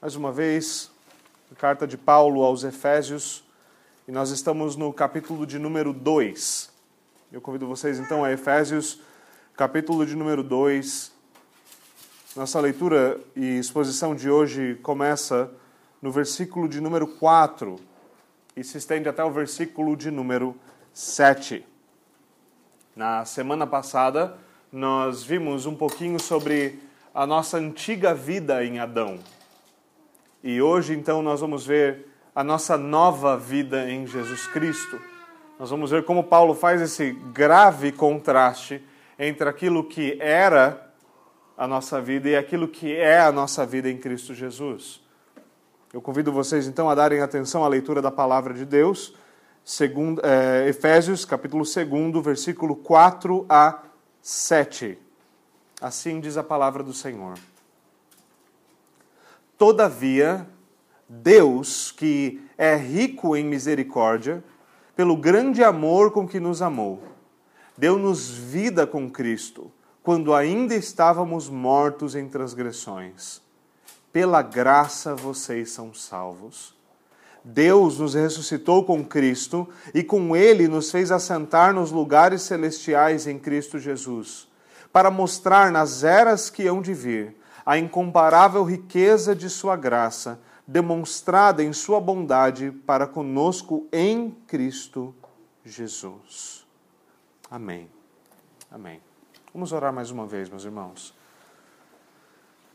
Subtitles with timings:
[0.00, 0.92] mais uma vez,
[1.50, 3.42] a carta de Paulo aos Efésios,
[4.06, 6.70] e nós estamos no capítulo de número 2.
[7.32, 9.00] Eu convido vocês então a Efésios,
[9.56, 11.10] capítulo de número 2.
[12.36, 15.50] Nossa leitura e exposição de hoje começa
[16.00, 17.74] no versículo de número 4
[18.56, 20.54] e se estende até o versículo de número
[20.94, 21.66] 7.
[22.94, 24.38] Na semana passada,
[24.70, 26.78] nós vimos um pouquinho sobre
[27.12, 29.18] a nossa antiga vida em Adão.
[30.50, 34.98] E hoje, então, nós vamos ver a nossa nova vida em Jesus Cristo.
[35.58, 38.82] Nós vamos ver como Paulo faz esse grave contraste
[39.18, 40.90] entre aquilo que era
[41.54, 45.02] a nossa vida e aquilo que é a nossa vida em Cristo Jesus.
[45.92, 49.14] Eu convido vocês, então, a darem atenção à leitura da palavra de Deus,
[49.62, 53.82] segundo, é, Efésios, capítulo 2, versículo 4 a
[54.22, 54.96] 7.
[55.78, 57.34] Assim diz a palavra do Senhor.
[59.58, 60.46] Todavia,
[61.08, 64.42] Deus, que é rico em misericórdia,
[64.94, 67.02] pelo grande amor com que nos amou,
[67.76, 69.70] deu-nos vida com Cristo,
[70.00, 73.42] quando ainda estávamos mortos em transgressões.
[74.12, 76.72] Pela graça vocês são salvos.
[77.42, 83.40] Deus nos ressuscitou com Cristo e com Ele nos fez assentar nos lugares celestiais em
[83.40, 84.46] Cristo Jesus,
[84.92, 87.37] para mostrar nas eras que hão de vir
[87.68, 95.14] a incomparável riqueza de Sua graça, demonstrada em Sua bondade para conosco em Cristo
[95.66, 96.66] Jesus.
[97.50, 97.90] Amém.
[98.70, 99.02] Amém.
[99.52, 101.14] Vamos orar mais uma vez, meus irmãos.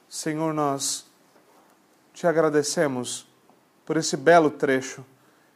[0.08, 1.08] Senhor, nós
[2.14, 3.27] te agradecemos
[3.88, 5.03] por esse belo trecho.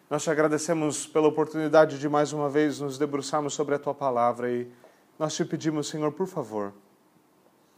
[0.09, 4.52] Nós te agradecemos pela oportunidade de mais uma vez nos debruçarmos sobre a tua palavra
[4.52, 4.67] e
[5.19, 6.73] nós te pedimos, Senhor, por favor,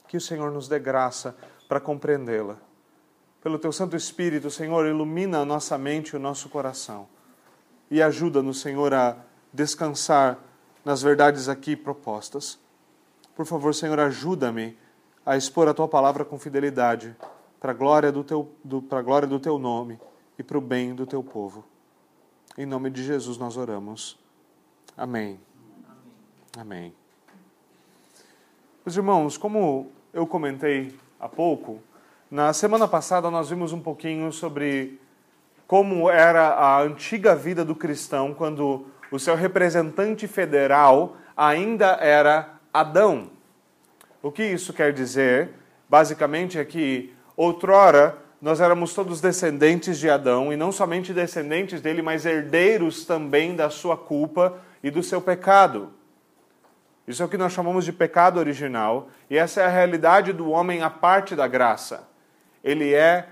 [0.10, 1.36] que o Senhor nos dê graça
[1.68, 2.58] para compreendê-la.
[3.44, 7.08] Pelo teu Santo Espírito, Senhor, ilumina a nossa mente e o nosso coração.
[7.92, 9.16] E ajuda-nos, Senhor, a
[9.54, 10.40] descansar
[10.84, 12.58] nas verdades aqui propostas.
[13.36, 14.76] Por favor, Senhor, ajuda-me
[15.24, 17.16] a expor a tua palavra com fidelidade,
[17.60, 20.00] para a glória do teu, do, para a glória do teu nome
[20.40, 21.64] e para o bem do teu povo.
[22.58, 24.18] Em nome de Jesus nós oramos.
[24.98, 25.40] Amém.
[26.58, 26.96] Amém.
[28.84, 31.82] Meus irmãos, como eu comentei há pouco,
[32.30, 35.00] na semana passada nós vimos um pouquinho sobre
[35.66, 43.30] como era a antiga vida do cristão quando o seu representante federal ainda era Adão.
[44.22, 45.50] O que isso quer dizer?
[45.88, 52.02] Basicamente é que outrora nós éramos todos descendentes de Adão e não somente descendentes dele,
[52.02, 55.92] mas herdeiros também da sua culpa e do seu pecado.
[57.10, 60.52] Isso é o que nós chamamos de pecado original, e essa é a realidade do
[60.52, 62.08] homem à parte da graça.
[62.64, 63.30] Ele é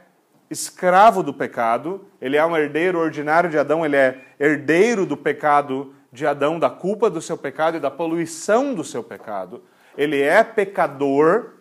[0.49, 5.93] escravo do pecado, ele é um herdeiro ordinário de Adão, ele é herdeiro do pecado
[6.11, 9.61] de Adão, da culpa do seu pecado e da poluição do seu pecado.
[9.95, 11.51] Ele é pecador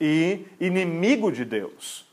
[0.00, 2.08] e inimigo de Deus.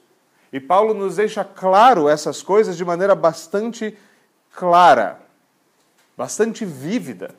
[0.51, 3.95] E Paulo nos deixa claro essas coisas de maneira bastante
[4.55, 5.19] clara,
[6.17, 7.35] bastante vívida.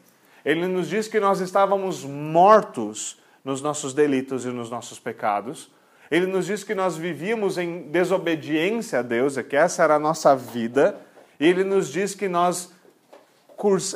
[0.48, 5.70] Ele nos diz que nós estávamos mortos nos nossos delitos e nos nossos pecados.
[6.10, 9.98] Ele nos diz que nós vivíamos em desobediência a Deus, é que essa era a
[9.98, 10.98] nossa vida.
[11.38, 12.72] E ele nos diz que nós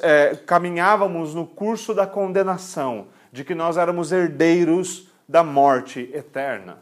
[0.03, 6.81] é, caminhávamos no curso da condenação, de que nós éramos herdeiros da morte eterna.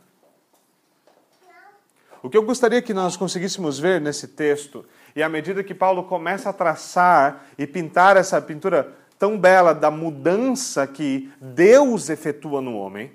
[2.25, 6.03] O que eu gostaria que nós conseguíssemos ver nesse texto, e à medida que Paulo
[6.03, 12.75] começa a traçar e pintar essa pintura tão bela da mudança que Deus efetua no
[12.75, 13.13] homem,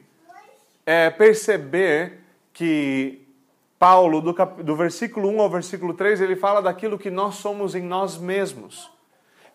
[0.86, 2.20] é perceber
[2.54, 3.28] que
[3.80, 4.62] Paulo, do, cap...
[4.62, 8.92] do versículo 1 ao versículo 3, ele fala daquilo que nós somos em nós mesmos.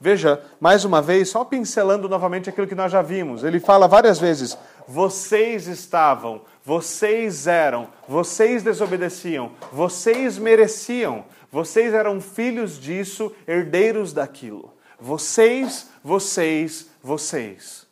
[0.00, 3.44] Veja, mais uma vez, só pincelando novamente aquilo que nós já vimos.
[3.44, 12.76] Ele fala várias vezes: vocês estavam, vocês eram, vocês desobedeciam, vocês mereciam, vocês eram filhos
[12.76, 14.72] disso, herdeiros daquilo.
[14.98, 17.86] Vocês vocês, vocês.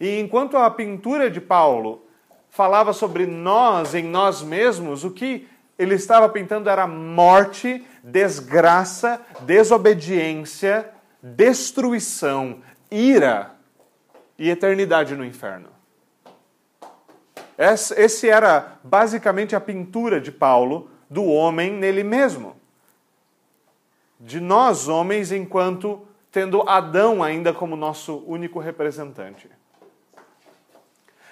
[0.00, 2.04] E enquanto a pintura de Paulo
[2.50, 10.90] falava sobre nós em nós mesmos, o que ele estava pintando era morte, desgraça, desobediência,
[11.22, 12.60] destruição,
[12.90, 13.52] ira
[14.38, 15.68] e eternidade no inferno.
[17.56, 22.56] Esse era basicamente a pintura de Paulo do homem nele mesmo.
[24.18, 29.50] De nós, homens, enquanto tendo Adão ainda como nosso único representante.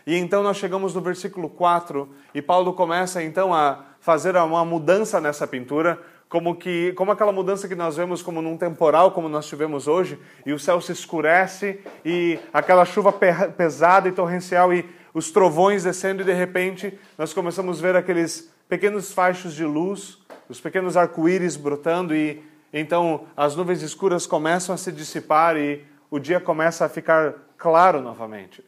[0.07, 5.21] E então nós chegamos no versículo 4 e Paulo começa então a fazer uma mudança
[5.21, 9.47] nessa pintura, como que como aquela mudança que nós vemos como num temporal como nós
[9.47, 15.31] tivemos hoje, e o céu se escurece e aquela chuva pesada e torrencial e os
[15.31, 20.19] trovões descendo e de repente nós começamos a ver aqueles pequenos fachos de luz,
[20.49, 26.19] os pequenos arco-íris brotando e então as nuvens escuras começam a se dissipar e o
[26.19, 28.65] dia começa a ficar claro novamente.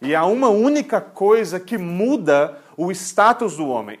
[0.00, 3.98] E há uma única coisa que muda o status do homem.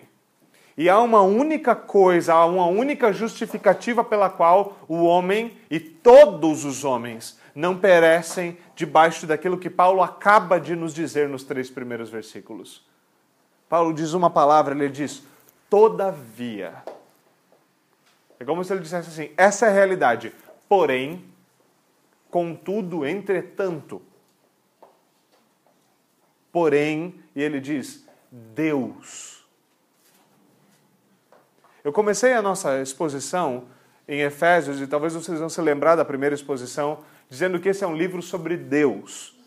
[0.76, 6.64] E há uma única coisa, há uma única justificativa pela qual o homem e todos
[6.64, 12.08] os homens não perecem debaixo daquilo que Paulo acaba de nos dizer nos três primeiros
[12.08, 12.84] versículos.
[13.68, 15.22] Paulo diz uma palavra, ele diz:
[15.68, 16.82] todavia.
[18.42, 20.34] É como se ele dissesse assim: essa é a realidade.
[20.68, 21.24] Porém,
[22.28, 24.02] contudo, entretanto.
[26.50, 29.44] Porém, e ele diz: Deus.
[31.84, 33.66] Eu comecei a nossa exposição
[34.08, 37.86] em Efésios, e talvez vocês vão se lembrar da primeira exposição, dizendo que esse é
[37.86, 39.38] um livro sobre Deus.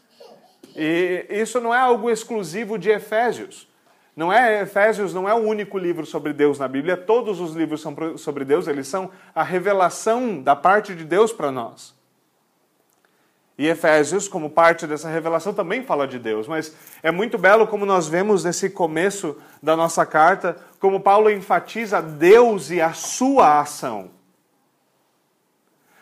[0.73, 3.67] E isso não é algo exclusivo de Efésios.
[4.15, 7.81] Não é Efésios não é o único livro sobre Deus na Bíblia, todos os livros
[7.81, 11.93] são sobre Deus, eles são a revelação da parte de Deus para nós.
[13.57, 17.85] E Efésios, como parte dessa revelação, também fala de Deus, mas é muito belo como
[17.85, 24.11] nós vemos nesse começo da nossa carta, como Paulo enfatiza Deus e a sua ação.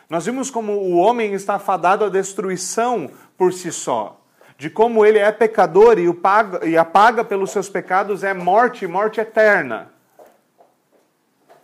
[0.08, 4.20] Nós vimos como o homem está fadado à destruição por si só,
[4.56, 8.32] de como ele é pecador e, o paga, e a paga pelos seus pecados é
[8.32, 9.90] morte, morte eterna.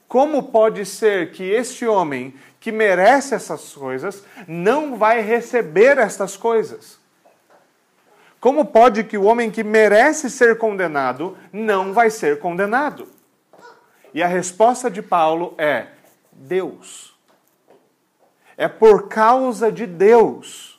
[0.09, 6.99] Como pode ser que este homem, que merece essas coisas, não vai receber estas coisas?
[8.41, 13.07] Como pode que o homem que merece ser condenado não vai ser condenado?
[14.13, 15.89] E a resposta de Paulo é:
[16.33, 17.15] Deus.
[18.57, 20.70] É por causa de Deus.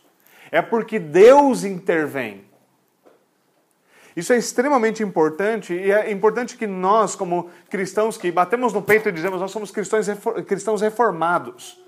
[0.52, 2.46] É porque Deus intervém.
[4.16, 9.08] Isso é extremamente importante e é importante que nós, como cristãos que batemos no peito
[9.08, 10.06] e dizemos nós somos cristãos,
[10.46, 11.82] cristãos reformados,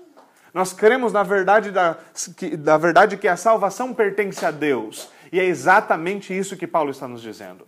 [0.54, 1.98] nós cremos na verdade da,
[2.36, 5.10] que, da verdade que a salvação pertence a Deus.
[5.30, 7.66] E é exatamente isso que Paulo está nos dizendo.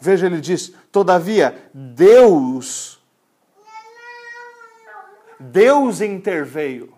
[0.00, 3.00] Veja, ele diz: todavia, Deus,
[5.38, 6.92] Deus interveio.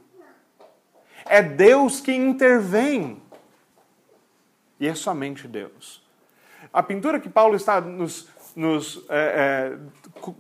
[1.27, 3.23] É Deus que intervém
[4.79, 6.03] e é somente Deus.
[6.73, 9.79] A pintura que Paulo está nos, nos é, é,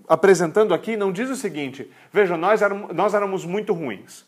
[0.09, 4.25] apresentando aqui não diz o seguinte: vejam, nós éramos, nós éramos muito ruins,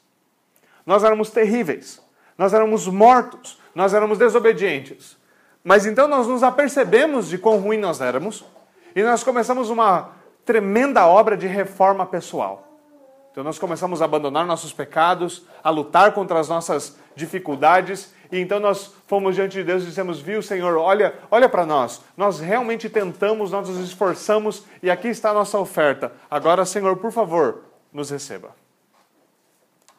[0.84, 2.00] nós éramos terríveis,
[2.38, 5.16] nós éramos mortos, nós éramos desobedientes.
[5.62, 8.44] Mas então nós nos apercebemos de quão ruim nós éramos
[8.94, 10.12] e nós começamos uma
[10.44, 12.65] tremenda obra de reforma pessoal.
[13.36, 18.58] Então nós começamos a abandonar nossos pecados, a lutar contra as nossas dificuldades, e então
[18.58, 22.00] nós fomos diante de Deus e dissemos: "Viu, Senhor, olha, olha para nós.
[22.16, 26.14] Nós realmente tentamos, nós nos esforçamos e aqui está a nossa oferta.
[26.30, 28.56] Agora, Senhor, por favor, nos receba."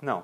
[0.01, 0.23] Não.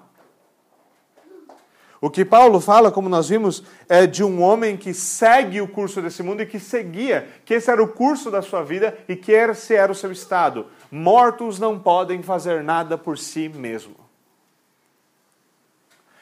[2.03, 6.01] O que Paulo fala, como nós vimos, é de um homem que segue o curso
[6.01, 9.31] desse mundo e que seguia, que esse era o curso da sua vida e que
[9.31, 10.67] esse era o seu estado.
[10.91, 13.95] Mortos não podem fazer nada por si mesmo,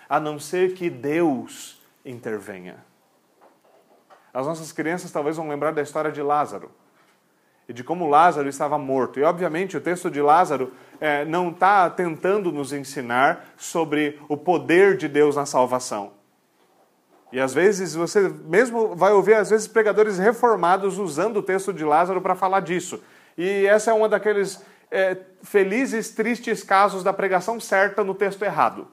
[0.08, 2.76] a não ser que Deus intervenha.
[4.32, 6.70] As nossas crianças talvez vão lembrar da história de Lázaro
[7.68, 9.20] e de como Lázaro estava morto.
[9.20, 14.96] E, obviamente, o texto de Lázaro é, não está tentando nos ensinar sobre o poder
[14.96, 16.14] de Deus na salvação.
[17.32, 21.84] E às vezes você mesmo vai ouvir, às vezes, pregadores reformados usando o texto de
[21.84, 23.02] Lázaro para falar disso.
[23.38, 28.88] E essa é uma daqueles é, felizes, tristes casos da pregação certa no texto errado.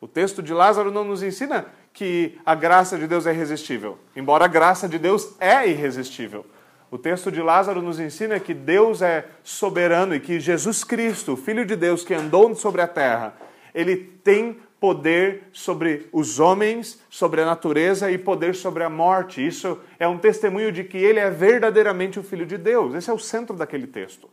[0.00, 4.44] O texto de Lázaro não nos ensina que a graça de Deus é irresistível, embora
[4.44, 6.44] a graça de Deus é irresistível.
[6.90, 11.66] O texto de Lázaro nos ensina que Deus é soberano e que Jesus Cristo, Filho
[11.66, 13.34] de Deus que andou sobre a terra,
[13.74, 19.44] ele tem poder sobre os homens, sobre a natureza e poder sobre a morte.
[19.44, 22.94] Isso é um testemunho de que ele é verdadeiramente o Filho de Deus.
[22.94, 24.28] Esse é o centro daquele texto.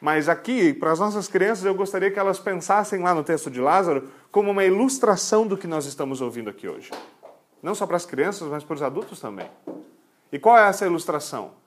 [0.00, 3.60] Mas aqui, para as nossas crianças, eu gostaria que elas pensassem lá no texto de
[3.60, 6.90] Lázaro como uma ilustração do que nós estamos ouvindo aqui hoje.
[7.62, 9.48] Não só para as crianças, mas para os adultos também.
[10.32, 11.61] E qual é essa ilustração?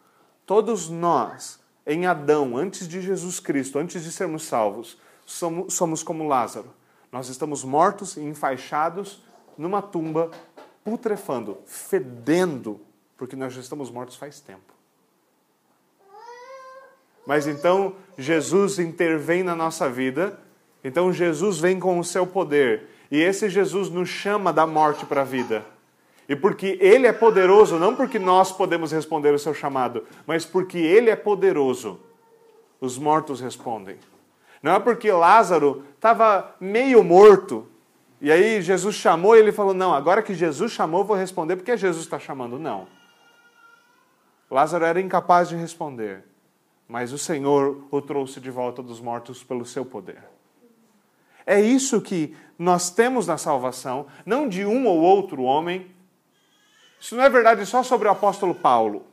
[0.46, 6.28] Todos nós, em Adão, antes de Jesus Cristo, antes de sermos salvos, somos, somos como
[6.28, 6.74] Lázaro.
[7.12, 9.24] Nós estamos mortos e enfaixados
[9.58, 10.30] numa tumba
[10.84, 12.80] putrefando, fedendo,
[13.18, 14.76] porque nós já estamos mortos faz tempo.
[17.26, 20.40] Mas então Jesus intervém na nossa vida,
[20.84, 25.22] então Jesus vem com o seu poder, e esse Jesus nos chama da morte para
[25.22, 25.66] a vida.
[26.28, 30.78] E porque Ele é poderoso, não porque nós podemos responder o seu chamado, mas porque
[30.78, 32.00] Ele é poderoso,
[32.82, 33.98] os mortos respondem.
[34.62, 37.68] Não é porque Lázaro estava meio morto,
[38.20, 41.78] e aí Jesus chamou e ele falou: Não, agora que Jesus chamou, vou responder porque
[41.78, 42.58] Jesus está chamando.
[42.58, 42.88] Não.
[44.50, 46.24] Lázaro era incapaz de responder,
[46.88, 50.24] mas o Senhor o trouxe de volta dos mortos pelo seu poder.
[51.46, 55.92] É isso que nós temos na salvação, não de um ou outro homem.
[57.00, 59.06] Isso não é verdade só sobre o apóstolo Paulo.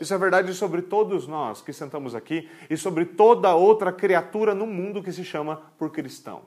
[0.00, 4.66] Isso é verdade sobre todos nós que sentamos aqui e sobre toda outra criatura no
[4.66, 6.42] mundo que se chama por cristão.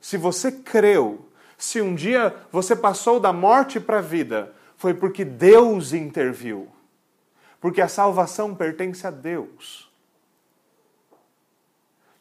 [0.00, 1.28] Se você creu,
[1.58, 6.68] se um dia você passou da morte para a vida, foi porque Deus interviu.
[7.60, 9.92] Porque a salvação pertence a Deus.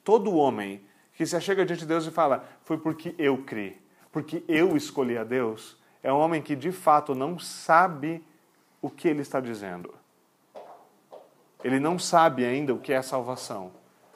[0.03, 0.83] Todo homem
[1.13, 3.77] que se achega diante de Deus e fala, foi porque eu criei,
[4.11, 8.23] porque eu escolhi a Deus, é um homem que de fato não sabe
[8.81, 9.93] o que ele está dizendo.
[11.63, 13.71] Ele não sabe ainda o que é salvação.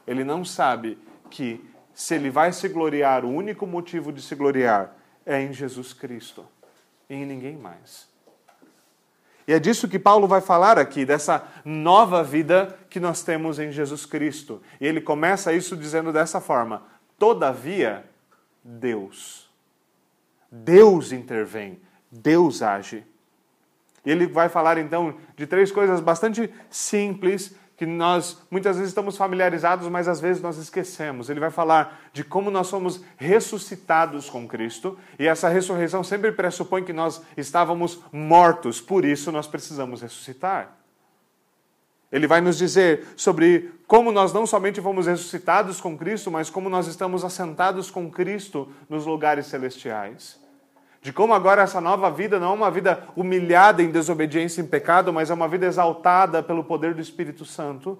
[0.07, 0.97] Ele não sabe
[1.29, 4.95] que se ele vai se gloriar, o único motivo de se gloriar
[5.25, 6.45] é em Jesus Cristo
[7.09, 8.07] em ninguém mais.
[9.47, 13.71] E é disso que Paulo vai falar aqui, dessa nova vida que nós temos em
[13.71, 14.61] Jesus Cristo.
[14.79, 16.83] E ele começa isso dizendo dessa forma:
[17.19, 18.05] Todavia,
[18.63, 19.42] Deus.
[20.55, 21.81] Deus intervém,
[22.11, 23.03] Deus age.
[24.05, 29.87] Ele vai falar então de três coisas bastante simples que nós muitas vezes estamos familiarizados,
[29.89, 31.27] mas às vezes nós esquecemos.
[31.27, 36.83] Ele vai falar de como nós somos ressuscitados com Cristo, e essa ressurreição sempre pressupõe
[36.83, 40.77] que nós estávamos mortos, por isso nós precisamos ressuscitar.
[42.11, 46.69] Ele vai nos dizer sobre como nós não somente fomos ressuscitados com Cristo, mas como
[46.69, 50.42] nós estamos assentados com Cristo nos lugares celestiais
[51.03, 54.67] de como agora essa nova vida não é uma vida humilhada em desobediência e em
[54.67, 57.99] pecado, mas é uma vida exaltada pelo poder do Espírito Santo.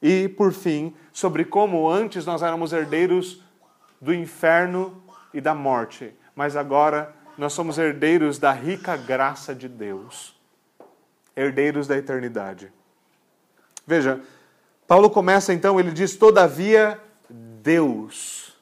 [0.00, 3.44] E, por fim, sobre como antes nós éramos herdeiros
[4.00, 5.02] do inferno
[5.34, 10.34] e da morte, mas agora nós somos herdeiros da rica graça de Deus,
[11.36, 12.72] herdeiros da eternidade.
[13.86, 14.18] Veja,
[14.86, 16.98] Paulo começa então, ele diz: Todavia,
[17.28, 18.56] Deus.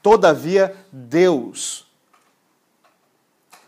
[0.00, 1.85] Todavia, Deus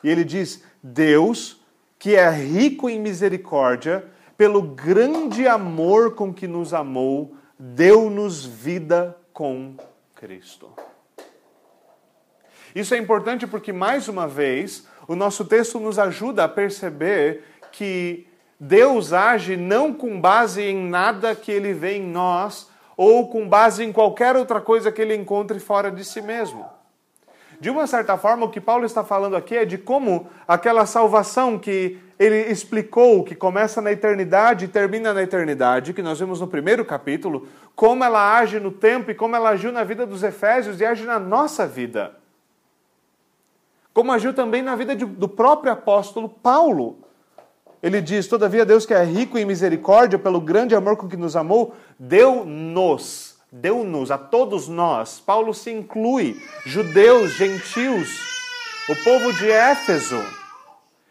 [0.03, 1.61] e ele diz: Deus,
[1.99, 4.05] que é rico em misericórdia,
[4.37, 9.75] pelo grande amor com que nos amou, deu-nos vida com
[10.15, 10.71] Cristo.
[12.75, 18.27] Isso é importante porque, mais uma vez, o nosso texto nos ajuda a perceber que
[18.61, 23.85] Deus age não com base em nada que ele vê em nós ou com base
[23.85, 26.69] em qualquer outra coisa que ele encontre fora de si mesmo.
[27.61, 31.59] De uma certa forma, o que Paulo está falando aqui é de como aquela salvação
[31.59, 36.47] que ele explicou, que começa na eternidade e termina na eternidade, que nós vimos no
[36.47, 40.81] primeiro capítulo, como ela age no tempo e como ela agiu na vida dos Efésios
[40.81, 42.15] e age na nossa vida.
[43.93, 46.99] Como agiu também na vida de, do próprio apóstolo Paulo.
[47.83, 51.35] Ele diz: Todavia, Deus que é rico em misericórdia, pelo grande amor com que nos
[51.35, 58.09] amou, deu-nos deu-nos a todos nós, Paulo se inclui, judeus, gentios,
[58.89, 60.23] o povo de Éfeso.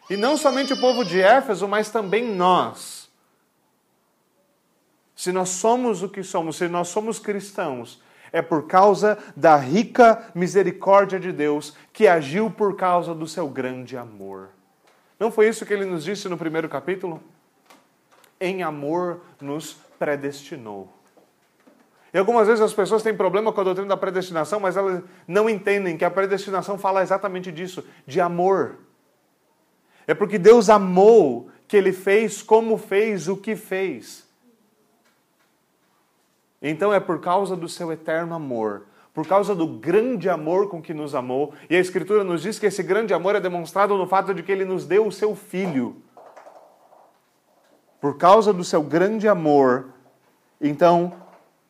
[0.09, 3.09] E não somente o povo de Éfeso, mas também nós.
[5.15, 8.01] Se nós somos o que somos, se nós somos cristãos,
[8.31, 13.97] é por causa da rica misericórdia de Deus que agiu por causa do seu grande
[13.97, 14.49] amor.
[15.19, 17.21] Não foi isso que ele nos disse no primeiro capítulo?
[18.39, 20.96] Em amor nos predestinou.
[22.13, 25.49] E algumas vezes as pessoas têm problema com a doutrina da predestinação, mas elas não
[25.49, 28.77] entendem que a predestinação fala exatamente disso, de amor.
[30.07, 34.25] É porque Deus amou que ele fez como fez o que fez.
[36.61, 40.93] Então é por causa do seu eterno amor, por causa do grande amor com que
[40.93, 44.33] nos amou, e a Escritura nos diz que esse grande amor é demonstrado no fato
[44.33, 45.97] de que ele nos deu o seu filho.
[47.99, 49.89] Por causa do seu grande amor,
[50.61, 51.13] então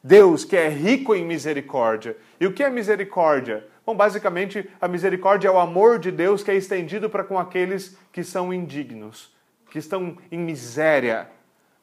[0.08, 2.16] Deus que é rico em misericórdia.
[2.40, 3.68] E o que é misericórdia?
[3.86, 7.98] Bom, basicamente, a misericórdia é o amor de Deus que é estendido para com aqueles
[8.14, 9.36] que são indignos,
[9.70, 11.28] que estão em miséria.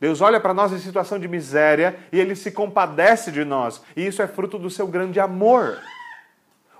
[0.00, 3.82] Deus olha para nós em situação de miséria e ele se compadece de nós.
[3.94, 5.78] E isso é fruto do seu grande amor.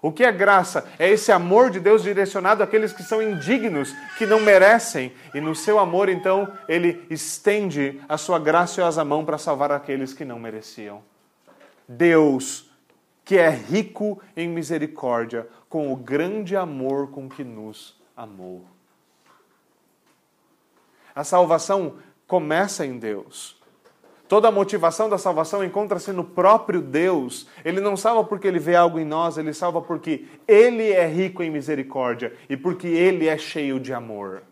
[0.01, 0.87] O que é graça?
[0.99, 5.13] É esse amor de Deus direcionado àqueles que são indignos, que não merecem.
[5.35, 10.25] E no seu amor, então, ele estende a sua graciosa mão para salvar aqueles que
[10.25, 11.03] não mereciam.
[11.89, 12.71] Deus,
[13.25, 18.65] que é rico em misericórdia, com o grande amor com que nos amou.
[21.15, 23.61] A salvação começa em Deus.
[24.27, 27.47] Toda a motivação da salvação encontra-se no próprio Deus.
[27.65, 31.43] Ele não salva porque ele vê algo em nós, ele salva porque ele é rico
[31.43, 34.43] em misericórdia e porque ele é cheio de amor.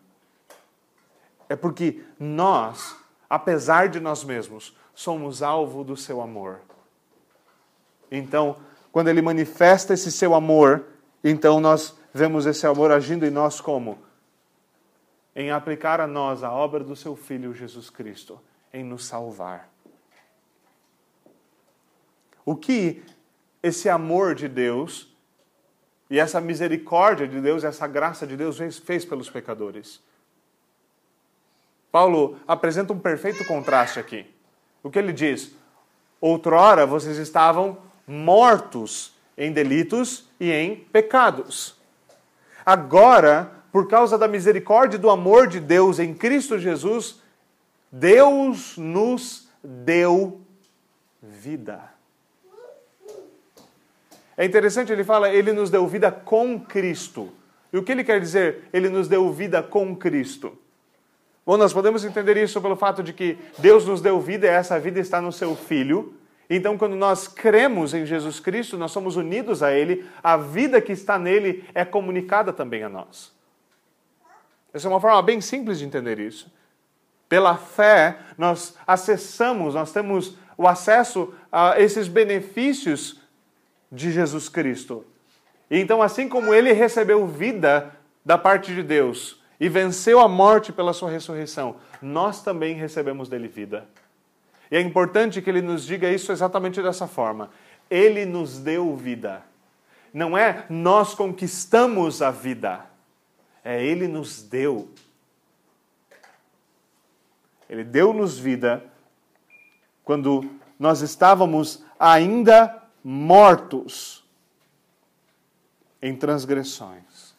[1.48, 2.96] É porque nós,
[3.28, 6.60] apesar de nós mesmos, somos alvo do seu amor.
[8.14, 8.57] Então,
[8.92, 10.85] quando ele manifesta esse seu amor,
[11.25, 13.99] então nós vemos esse amor agindo em nós como?
[15.35, 18.38] Em aplicar a nós a obra do seu Filho Jesus Cristo
[18.71, 19.71] em nos salvar.
[22.45, 23.02] O que
[23.62, 25.09] esse amor de Deus
[26.11, 30.02] e essa misericórdia de Deus, essa graça de Deus fez pelos pecadores?
[31.90, 34.26] Paulo apresenta um perfeito contraste aqui.
[34.83, 35.54] O que ele diz?
[36.21, 41.76] Outrora vocês estavam mortos em delitos e em pecados.
[42.64, 47.21] Agora, por causa da misericórdia e do amor de Deus em Cristo Jesus,
[47.90, 50.40] Deus nos deu
[51.23, 51.92] vida.
[54.37, 57.32] É interessante, ele fala, ele nos deu vida com Cristo.
[57.73, 58.64] E o que ele quer dizer?
[58.73, 60.56] Ele nos deu vida com Cristo.
[61.44, 64.78] Bom, nós podemos entender isso pelo fato de que Deus nos deu vida e essa
[64.78, 66.14] vida está no seu Filho.
[66.54, 70.92] Então, quando nós cremos em Jesus Cristo, nós somos unidos a Ele, a vida que
[70.92, 73.32] está nele é comunicada também a nós.
[74.71, 76.52] Essa é uma forma bem simples de entender isso.
[77.26, 83.18] Pela fé, nós acessamos, nós temos o acesso a esses benefícios
[83.90, 85.06] de Jesus Cristo.
[85.71, 90.71] E então, assim como ele recebeu vida da parte de Deus e venceu a morte
[90.71, 93.87] pela sua ressurreição, nós também recebemos dele vida.
[94.73, 97.50] E é importante que ele nos diga isso exatamente dessa forma.
[97.91, 99.45] Ele nos deu vida.
[100.15, 102.87] Não é nós conquistamos a vida,
[103.63, 104.89] é ele nos deu.
[107.69, 108.82] Ele deu-nos vida
[110.04, 114.25] quando nós estávamos ainda mortos
[116.00, 117.35] em transgressões.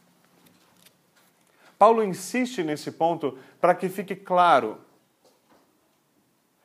[1.80, 4.80] Paulo insiste nesse ponto para que fique claro.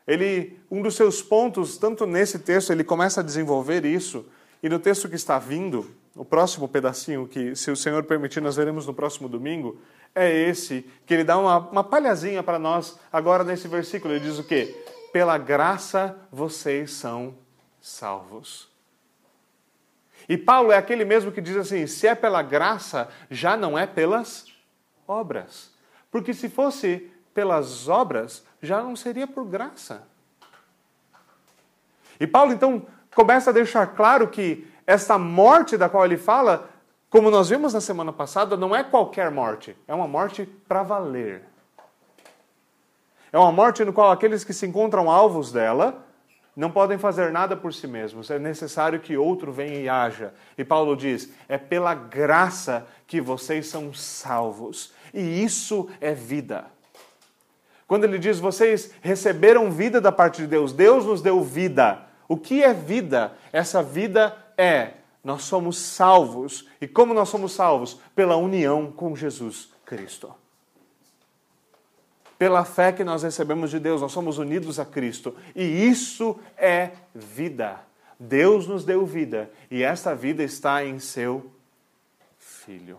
[0.08, 4.24] Ele, um dos seus pontos, tanto nesse texto, ele começa a desenvolver isso,
[4.62, 8.56] e no texto que está vindo, o próximo pedacinho, que, se o Senhor permitir, nós
[8.56, 9.78] veremos no próximo domingo,
[10.14, 14.14] é esse, que ele dá uma, uma palhazinha para nós agora nesse versículo.
[14.14, 14.74] Ele diz o quê?
[15.12, 17.36] Pela graça vocês são
[17.80, 18.68] salvos.
[20.26, 23.86] E Paulo é aquele mesmo que diz assim: se é pela graça, já não é
[23.86, 24.46] pelas
[25.06, 25.70] obras.
[26.10, 30.02] Porque se fosse pelas obras, já não seria por graça.
[32.18, 36.68] E Paulo então começa a deixar claro que essa morte da qual ele fala,
[37.08, 41.44] como nós vimos na semana passada, não é qualquer morte, é uma morte para valer.
[43.32, 46.04] É uma morte no qual aqueles que se encontram alvos dela
[46.56, 50.34] não podem fazer nada por si mesmos, é necessário que outro venha e haja.
[50.56, 56.76] E Paulo diz: é pela graça que vocês são salvos, e isso é vida.
[57.88, 62.02] Quando ele diz vocês receberam vida da parte de Deus, Deus nos deu vida.
[62.28, 63.32] O que é vida?
[63.50, 64.92] Essa vida é
[65.24, 66.68] nós somos salvos.
[66.80, 67.98] E como nós somos salvos?
[68.14, 70.32] Pela união com Jesus Cristo.
[72.38, 75.34] Pela fé que nós recebemos de Deus, nós somos unidos a Cristo.
[75.56, 77.80] E isso é vida.
[78.20, 81.50] Deus nos deu vida e esta vida está em seu
[82.38, 82.98] Filho.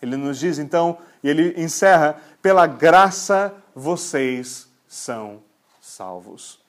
[0.00, 5.42] Ele nos diz então, e ele encerra: pela graça vocês são
[5.80, 6.60] salvos.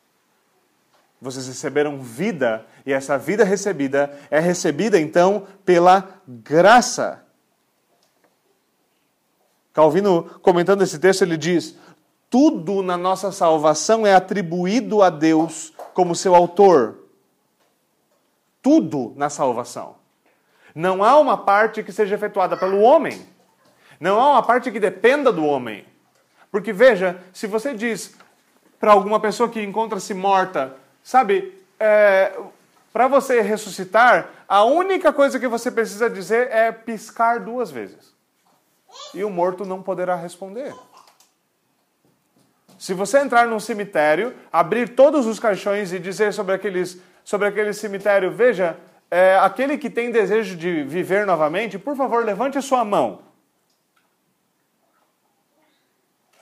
[1.21, 7.23] Vocês receberam vida, e essa vida recebida é recebida então pela graça.
[9.73, 11.77] Calvino, comentando esse texto, ele diz:
[12.27, 16.97] tudo na nossa salvação é atribuído a Deus como seu autor.
[18.59, 19.97] Tudo na salvação.
[20.73, 23.37] Não há uma parte que seja efetuada pelo homem.
[23.99, 25.86] Não há uma parte que dependa do homem.
[26.51, 28.15] Porque veja, se você diz
[28.79, 30.75] para alguma pessoa que encontra-se morta,
[31.07, 32.33] Sabe, é,
[32.91, 38.13] para você ressuscitar, a única coisa que você precisa dizer é piscar duas vezes.
[39.13, 40.75] E o morto não poderá responder.
[42.77, 47.71] Se você entrar num cemitério, abrir todos os caixões e dizer sobre, aqueles, sobre aquele
[47.71, 48.77] cemitério, veja,
[49.10, 53.19] é, aquele que tem desejo de viver novamente, por favor, levante a sua mão.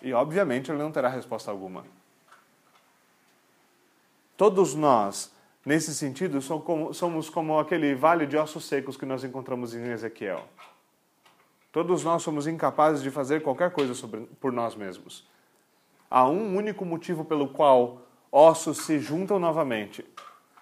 [0.06, 1.84] E, obviamente, ele não terá resposta alguma.
[4.38, 5.34] Todos nós,
[5.66, 6.40] nesse sentido,
[6.94, 10.44] somos como aquele vale de ossos secos que nós encontramos em Ezequiel.
[11.72, 15.28] Todos nós somos incapazes de fazer qualquer coisa sobre, por nós mesmos.
[16.08, 20.06] Há um único motivo pelo qual ossos se juntam novamente,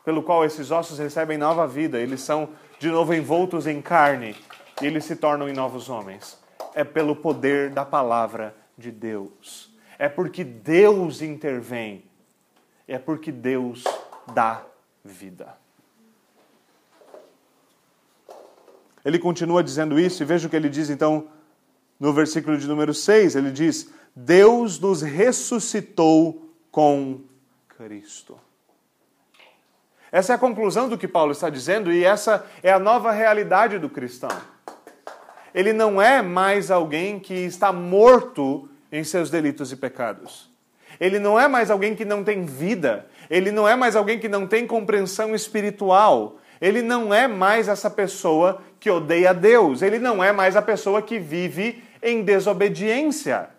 [0.05, 2.47] pelo qual esses ossos recebem nova vida, eles são
[2.79, 4.37] de novo envoltos em carne
[4.81, 6.41] e eles se tornam em novos homens.
[6.73, 9.73] É pelo poder da palavra de Deus.
[9.97, 12.03] É porque Deus intervém.
[12.87, 13.83] É porque Deus
[14.33, 14.63] dá
[15.03, 15.57] vida.
[19.05, 21.27] Ele continua dizendo isso, e veja o que ele diz então
[21.99, 23.35] no versículo de número 6.
[23.35, 27.21] Ele diz: Deus nos ressuscitou com
[27.67, 28.39] Cristo.
[30.11, 33.79] Essa é a conclusão do que Paulo está dizendo, e essa é a nova realidade
[33.79, 34.29] do cristão.
[35.53, 40.51] Ele não é mais alguém que está morto em seus delitos e pecados.
[40.99, 43.07] Ele não é mais alguém que não tem vida.
[43.29, 46.37] Ele não é mais alguém que não tem compreensão espiritual.
[46.61, 49.81] Ele não é mais essa pessoa que odeia Deus.
[49.81, 53.49] Ele não é mais a pessoa que vive em desobediência.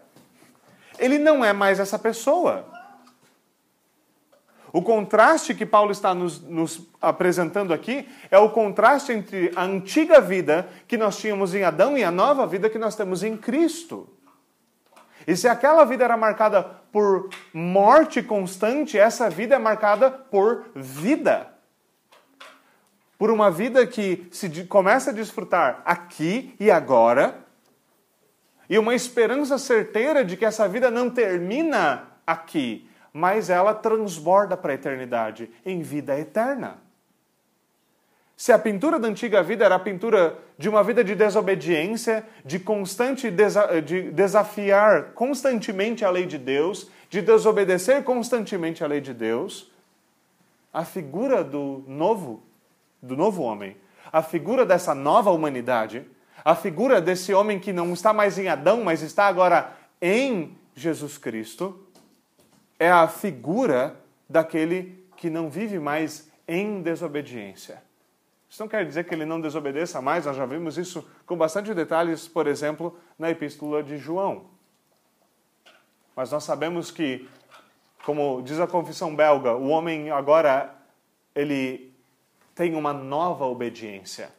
[0.98, 2.73] Ele não é mais essa pessoa.
[4.74, 10.20] O contraste que Paulo está nos, nos, apresentando aqui é o contraste entre a antiga
[10.20, 14.08] vida que nós tínhamos em Adão e a nova vida que nós temos em Cristo.
[15.28, 21.54] E se aquela vida era marcada por morte constante, essa vida é marcada por vida.
[23.16, 27.46] Por uma vida que se começa a desfrutar aqui e agora,
[28.68, 34.72] e uma esperança certeira de que essa vida não termina aqui, mas ela transborda para
[34.72, 36.78] a eternidade em vida eterna.
[38.36, 42.58] Se a pintura da antiga vida era a pintura de uma vida de desobediência, de
[42.58, 49.14] constante desa de desafiar constantemente a lei de Deus, de desobedecer constantemente a lei de
[49.14, 49.70] Deus,
[50.72, 52.42] a figura do novo,
[53.00, 53.76] do novo homem,
[54.12, 56.04] a figura dessa nova humanidade,
[56.44, 59.72] a figura desse homem que não está mais em Adão, mas está agora
[60.02, 61.83] em Jesus Cristo,
[62.78, 63.96] é a figura
[64.28, 67.82] daquele que não vive mais em desobediência
[68.54, 71.74] isso não quer dizer que ele não desobedeça mais, nós já vimos isso com bastante
[71.74, 74.44] detalhes, por exemplo, na epístola de João.
[76.14, 77.28] Mas nós sabemos que,
[78.04, 80.72] como diz a confissão belga, o homem agora
[81.34, 81.92] ele
[82.54, 84.30] tem uma nova obediência.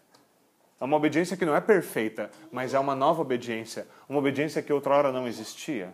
[0.80, 4.72] É uma obediência que não é perfeita, mas é uma nova obediência, uma obediência que
[4.72, 5.94] outrora não existia.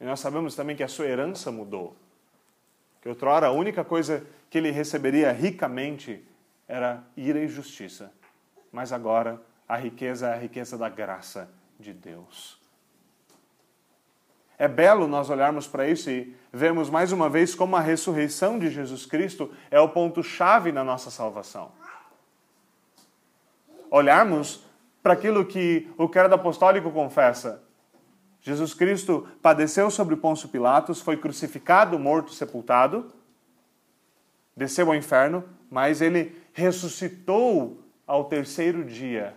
[0.00, 1.96] E nós sabemos também que a sua herança mudou.
[3.00, 6.24] Que outrora a única coisa que ele receberia ricamente
[6.68, 8.12] era ira e justiça.
[8.72, 12.60] Mas agora a riqueza é a riqueza da graça de Deus.
[14.58, 18.70] É belo nós olharmos para isso e vermos mais uma vez como a ressurreição de
[18.70, 21.72] Jesus Cristo é o ponto-chave na nossa salvação.
[23.90, 24.64] Olharmos
[25.02, 27.62] para aquilo que o credo apostólico confessa.
[28.46, 33.10] Jesus Cristo padeceu sobre Pôncio Pilatos, foi crucificado, morto, sepultado,
[34.56, 39.34] desceu ao inferno, mas ele ressuscitou ao terceiro dia.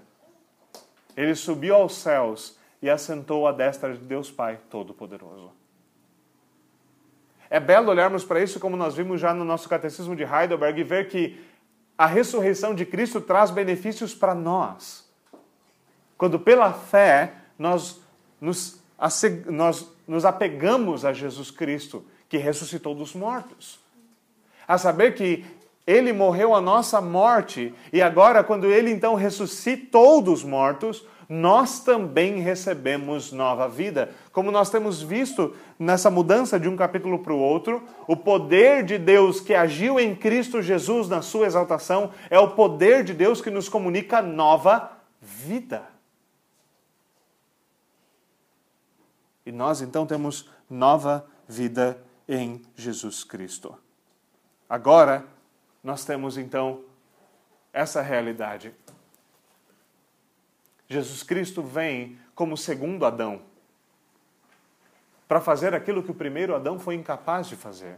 [1.17, 5.51] Ele subiu aos céus e assentou à destra de Deus Pai Todo-Poderoso.
[7.49, 10.83] É belo olharmos para isso, como nós vimos já no nosso catecismo de Heidelberg, e
[10.83, 11.43] ver que
[11.97, 15.09] a ressurreição de Cristo traz benefícios para nós.
[16.15, 17.99] Quando pela fé nós
[18.39, 18.78] nos,
[19.47, 23.79] nós nos apegamos a Jesus Cristo, que ressuscitou dos mortos.
[24.67, 25.45] A saber que
[25.88, 32.39] ele morreu a nossa morte e agora, quando ele então ressuscitou dos mortos, nós também
[32.39, 34.09] recebemos nova vida.
[34.31, 38.97] Como nós temos visto nessa mudança de um capítulo para o outro, o poder de
[38.97, 43.51] Deus que agiu em Cristo Jesus na sua exaltação é o poder de Deus que
[43.51, 45.83] nos comunica nova vida.
[49.49, 53.75] E nós então temos nova vida em Jesus Cristo.
[54.69, 55.25] Agora,
[55.83, 56.83] nós temos então
[57.73, 58.71] essa realidade.
[60.88, 63.41] Jesus Cristo vem como segundo Adão
[65.27, 67.97] para fazer aquilo que o primeiro Adão foi incapaz de fazer.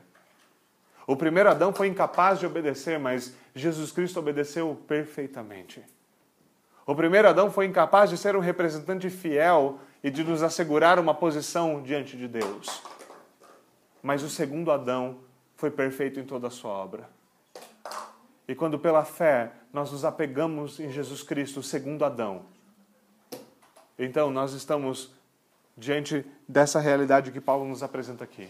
[1.05, 5.83] O primeiro Adão foi incapaz de obedecer, mas Jesus Cristo obedeceu perfeitamente.
[6.85, 11.13] O primeiro Adão foi incapaz de ser um representante fiel e de nos assegurar uma
[11.13, 12.81] posição diante de Deus.
[14.01, 15.19] Mas o segundo Adão
[15.55, 17.09] foi perfeito em toda a sua obra.
[18.47, 22.45] E quando pela fé nós nos apegamos em Jesus Cristo, segundo Adão,
[23.97, 25.13] então nós estamos
[25.77, 28.49] diante dessa realidade que Paulo nos apresenta aqui.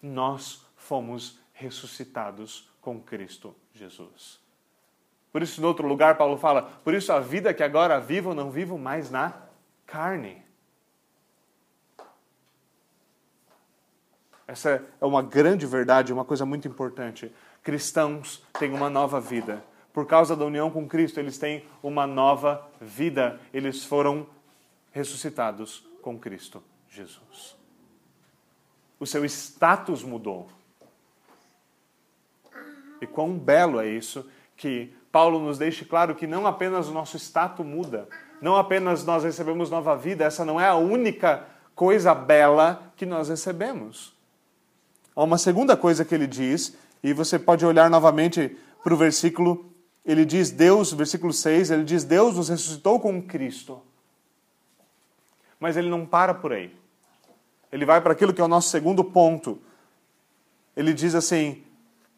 [0.00, 4.40] Nós fomos ressuscitados com Cristo Jesus.
[5.32, 8.50] Por isso, em outro lugar, Paulo fala: Por isso a vida que agora vivo, não
[8.50, 9.32] vivo mais na
[9.86, 10.41] carne.
[14.46, 17.32] Essa é uma grande verdade, uma coisa muito importante.
[17.62, 19.62] Cristãos têm uma nova vida.
[19.92, 23.40] Por causa da união com Cristo, eles têm uma nova vida.
[23.52, 24.26] Eles foram
[24.90, 27.56] ressuscitados com Cristo Jesus.
[28.98, 30.48] O seu status mudou.
[33.00, 37.16] E quão belo é isso que Paulo nos deixe claro que não apenas o nosso
[37.16, 38.08] status muda,
[38.40, 43.28] não apenas nós recebemos nova vida, essa não é a única coisa bela que nós
[43.28, 44.14] recebemos.
[45.14, 49.70] Há uma segunda coisa que ele diz, e você pode olhar novamente para o versículo,
[50.04, 53.80] ele diz Deus, versículo 6, ele diz Deus nos ressuscitou com Cristo.
[55.60, 56.74] Mas ele não para por aí.
[57.70, 59.58] Ele vai para aquilo que é o nosso segundo ponto.
[60.76, 61.62] Ele diz assim: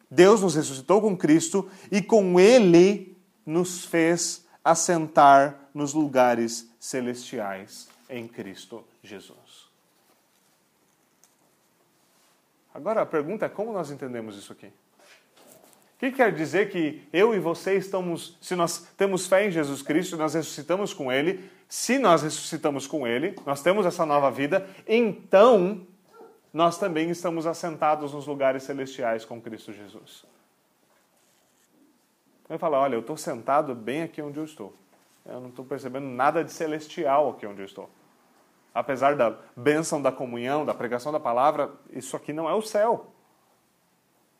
[0.09, 8.27] Deus nos ressuscitou com Cristo e com Ele nos fez assentar nos lugares celestiais em
[8.27, 9.44] Cristo Jesus.
[12.75, 14.67] Agora a pergunta é como nós entendemos isso aqui?
[14.67, 19.81] O que quer dizer que eu e você estamos, se nós temos fé em Jesus
[19.81, 24.67] Cristo, nós ressuscitamos com Ele, se nós ressuscitamos com Ele, nós temos essa nova vida,
[24.85, 25.87] então
[26.53, 30.25] nós também estamos assentados nos lugares celestiais com Cristo Jesus.
[32.49, 34.75] Eu falo, olha, eu estou sentado bem aqui onde eu estou.
[35.25, 37.89] Eu não estou percebendo nada de celestial aqui onde eu estou.
[38.75, 43.13] Apesar da bênção da comunhão, da pregação da palavra, isso aqui não é o céu.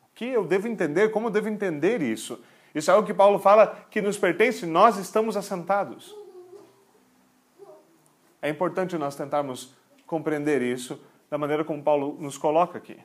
[0.02, 1.10] O que eu devo entender?
[1.10, 2.38] Como eu devo entender isso?
[2.74, 6.14] Isso é o que Paulo fala que nos pertence, nós estamos assentados.
[8.42, 9.74] É importante nós tentarmos
[10.06, 12.98] compreender isso da maneira como Paulo nos coloca aqui.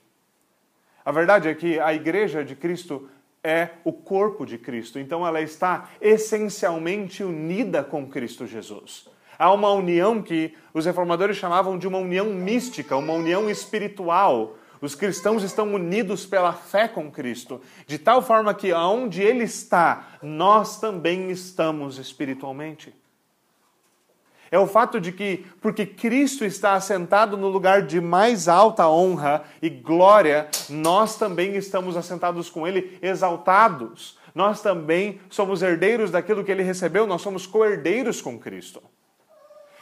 [1.06, 3.10] A verdade é que a igreja de Cristo
[3.42, 9.10] é o corpo de Cristo, então ela está essencialmente unida com Cristo Jesus.
[9.42, 14.56] Há uma união que os reformadores chamavam de uma união mística, uma união espiritual.
[14.80, 20.18] Os cristãos estão unidos pela fé com Cristo, de tal forma que aonde Ele está,
[20.22, 22.94] nós também estamos espiritualmente
[24.52, 29.46] é o fato de que, porque Cristo está assentado no lugar de mais alta honra
[29.62, 34.20] e glória, nós também estamos assentados com Ele, exaltados.
[34.36, 38.84] Nós também somos herdeiros daquilo que Ele recebeu, nós somos co-herdeiros com Cristo.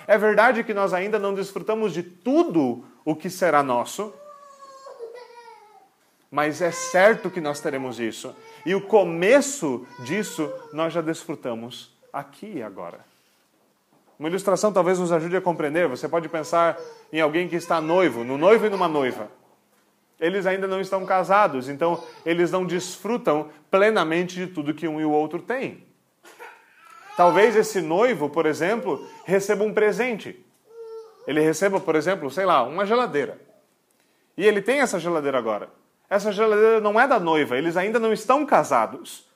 [0.10, 4.12] É verdade que nós ainda não desfrutamos de tudo o que será nosso,
[6.32, 8.36] mas é certo que nós teremos isso.
[8.66, 13.06] E o começo disso nós já desfrutamos aqui e agora.
[14.18, 15.88] Uma ilustração talvez nos ajude a compreender.
[15.88, 16.76] Você pode pensar
[17.14, 19.30] em alguém que está noivo, no noivo e numa noiva.
[20.20, 25.06] Eles ainda não estão casados, então eles não desfrutam plenamente de tudo que um e
[25.06, 25.88] o outro têm.
[27.20, 30.42] Talvez esse noivo, por exemplo, receba um presente.
[31.28, 33.38] Ele receba, por exemplo, sei lá, uma geladeira.
[34.38, 35.70] E ele tem essa geladeira agora.
[36.10, 39.28] Essa geladeira não é da noiva, eles ainda não estão casados.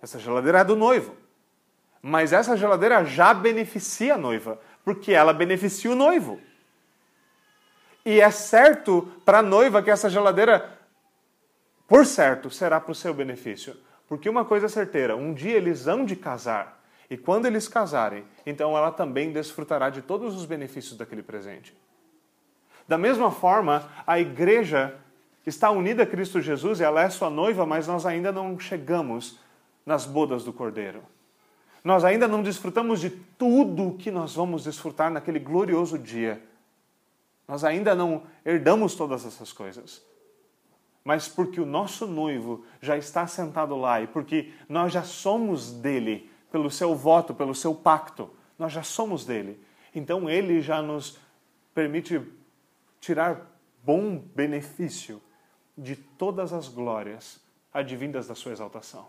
[0.00, 1.14] Essa geladeira é do noivo.
[2.00, 6.40] Mas essa geladeira já beneficia a noiva, porque ela beneficia o noivo.
[8.02, 10.78] E é certo para a noiva que essa geladeira,
[11.86, 13.76] por certo, será para o seu benefício.
[14.08, 16.76] Porque uma coisa é certeira: um dia eles hão de casar.
[17.08, 21.74] E quando eles casarem, então ela também desfrutará de todos os benefícios daquele presente.
[22.88, 24.96] Da mesma forma, a igreja
[25.46, 29.38] está unida a Cristo Jesus e ela é sua noiva, mas nós ainda não chegamos
[29.84, 31.02] nas bodas do Cordeiro
[31.86, 36.42] nós ainda não desfrutamos de tudo que nós vamos desfrutar naquele glorioso dia.
[37.46, 40.04] Nós ainda não herdamos todas essas coisas.
[41.04, 46.28] Mas porque o nosso noivo já está sentado lá e porque nós já somos dele,
[46.50, 49.60] pelo seu voto, pelo seu pacto, nós já somos dele.
[49.94, 51.18] Então ele já nos
[51.74, 52.20] permite
[53.00, 53.46] tirar
[53.84, 55.22] bom benefício
[55.76, 57.40] de todas as glórias
[57.72, 59.08] advindas da sua exaltação.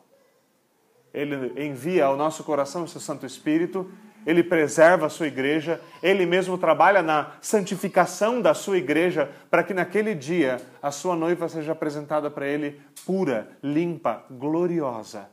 [1.13, 3.89] Ele envia ao nosso coração o seu Santo Espírito,
[4.25, 9.73] ele preserva a sua igreja, ele mesmo trabalha na santificação da sua igreja, para que
[9.73, 15.29] naquele dia a sua noiva seja apresentada para ele pura, limpa, gloriosa.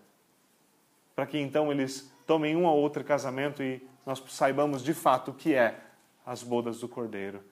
[1.14, 5.34] Para que então eles tomem um ou outro casamento e nós saibamos de fato o
[5.34, 5.78] que é
[6.26, 7.42] as bodas do Cordeiro.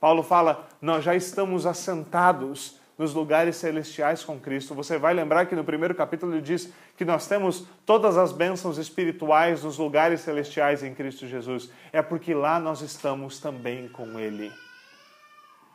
[0.00, 4.74] Paulo fala: nós já estamos assentados nos lugares celestiais com Cristo.
[4.74, 8.78] Você vai lembrar que no primeiro capítulo ele diz que nós temos todas as bênçãos
[8.78, 11.70] espirituais nos lugares celestiais em Cristo Jesus.
[11.92, 14.52] É porque lá nós estamos também com Ele.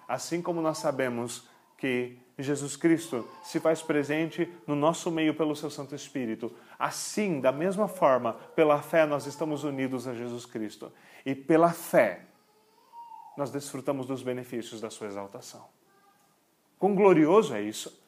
[0.08, 5.70] Assim como nós sabemos que Jesus Cristo se faz presente no nosso meio pelo seu
[5.70, 10.92] Santo Espírito, assim, da mesma forma, pela fé nós estamos unidos a Jesus Cristo.
[11.26, 12.22] E pela fé
[13.36, 15.66] nós desfrutamos dos benefícios da sua exaltação.
[16.78, 18.02] Quão glorioso é isso!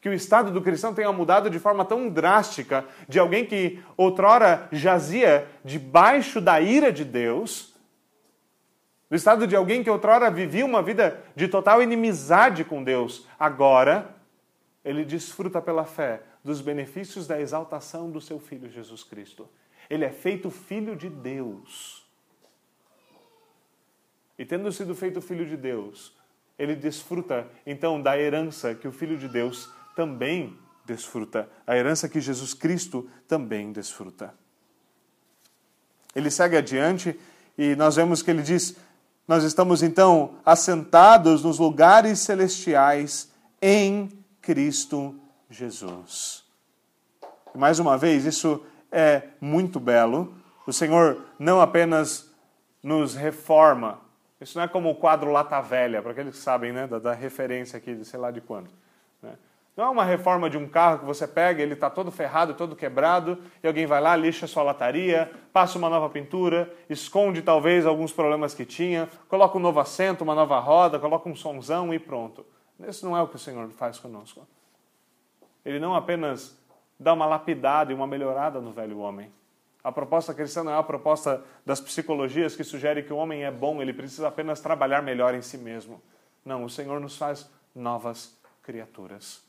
[0.00, 4.68] Que o estado do cristão tenha mudado de forma tão drástica, de alguém que outrora
[4.70, 7.73] jazia debaixo da ira de Deus,
[9.14, 14.12] do estado de alguém que outrora vivia uma vida de total inimizade com Deus, agora
[14.84, 19.48] ele desfruta pela fé dos benefícios da exaltação do seu filho Jesus Cristo.
[19.88, 22.04] Ele é feito filho de Deus.
[24.36, 26.12] E tendo sido feito filho de Deus,
[26.58, 32.20] ele desfruta então da herança que o Filho de Deus também desfruta, a herança que
[32.20, 34.34] Jesus Cristo também desfruta.
[36.16, 37.16] Ele segue adiante
[37.56, 38.76] e nós vemos que ele diz:
[39.26, 44.10] Nós estamos então assentados nos lugares celestiais em
[44.42, 46.44] Cristo Jesus.
[47.54, 50.34] Mais uma vez, isso é muito belo.
[50.66, 52.30] O Senhor não apenas
[52.82, 53.98] nos reforma,
[54.38, 57.12] isso não é como o quadro Lata Velha, para aqueles que sabem né, da, da
[57.14, 58.68] referência aqui de sei lá de quando.
[59.76, 62.76] Não é uma reforma de um carro que você pega, ele está todo ferrado, todo
[62.76, 68.12] quebrado, e alguém vai lá, lixa sua lataria, passa uma nova pintura, esconde talvez alguns
[68.12, 72.46] problemas que tinha, coloca um novo assento, uma nova roda, coloca um sonzão e pronto.
[72.86, 74.46] Isso não é o que o Senhor faz conosco.
[75.64, 76.56] Ele não apenas
[76.98, 79.32] dá uma lapidada e uma melhorada no velho homem,
[79.84, 83.50] a proposta cristã não é a proposta das psicologias que sugere que o homem é
[83.50, 86.00] bom, ele precisa apenas trabalhar melhor em si mesmo.
[86.42, 89.43] Não, o Senhor nos faz novas criaturas.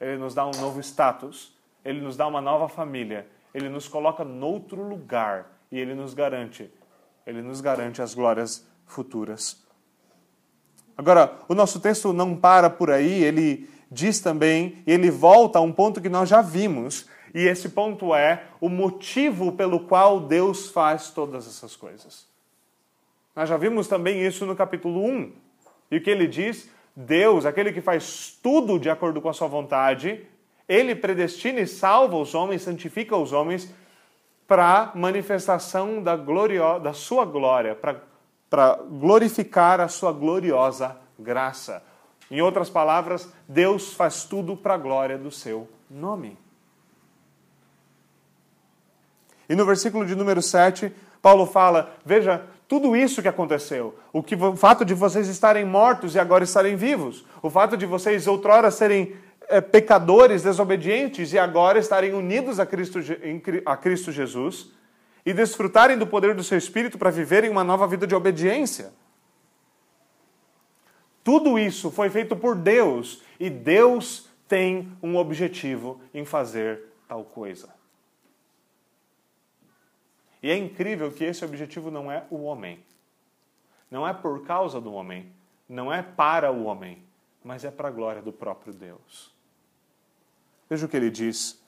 [0.00, 4.24] Ele nos dá um novo status, ele nos dá uma nova família, ele nos coloca
[4.24, 6.70] noutro lugar e ele nos garante,
[7.26, 9.62] ele nos garante as glórias futuras.
[10.96, 15.72] Agora, o nosso texto não para por aí, ele diz também, ele volta a um
[15.72, 21.10] ponto que nós já vimos, e esse ponto é o motivo pelo qual Deus faz
[21.10, 22.26] todas essas coisas.
[23.36, 25.32] Nós já vimos também isso no capítulo 1.
[25.92, 26.68] E o que ele diz?
[27.00, 30.26] Deus, aquele que faz tudo de acordo com a sua vontade,
[30.68, 33.72] ele predestina e salva os homens, santifica os homens
[34.48, 41.84] para manifestação da, glorio, da sua glória, para glorificar a sua gloriosa graça.
[42.28, 46.36] Em outras palavras, Deus faz tudo para a glória do seu nome.
[49.48, 54.36] E no versículo de número 7, Paulo fala: Veja, tudo isso que aconteceu, o, que,
[54.36, 58.70] o fato de vocês estarem mortos e agora estarem vivos, o fato de vocês outrora
[58.70, 59.16] serem
[59.48, 62.98] é, pecadores, desobedientes e agora estarem unidos a Cristo,
[63.64, 64.70] a Cristo Jesus
[65.24, 68.92] e desfrutarem do poder do seu Espírito para viverem uma nova vida de obediência.
[71.24, 77.77] Tudo isso foi feito por Deus e Deus tem um objetivo em fazer tal coisa.
[80.42, 82.82] E é incrível que esse objetivo não é o homem.
[83.90, 85.32] Não é por causa do homem,
[85.68, 87.02] não é para o homem,
[87.42, 89.34] mas é para a glória do próprio Deus.
[90.68, 91.58] Veja o que ele diz.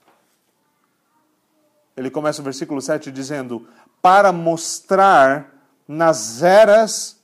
[1.96, 3.66] Ele começa o versículo 7 dizendo:
[4.02, 5.54] Para mostrar
[5.88, 7.20] nas eras,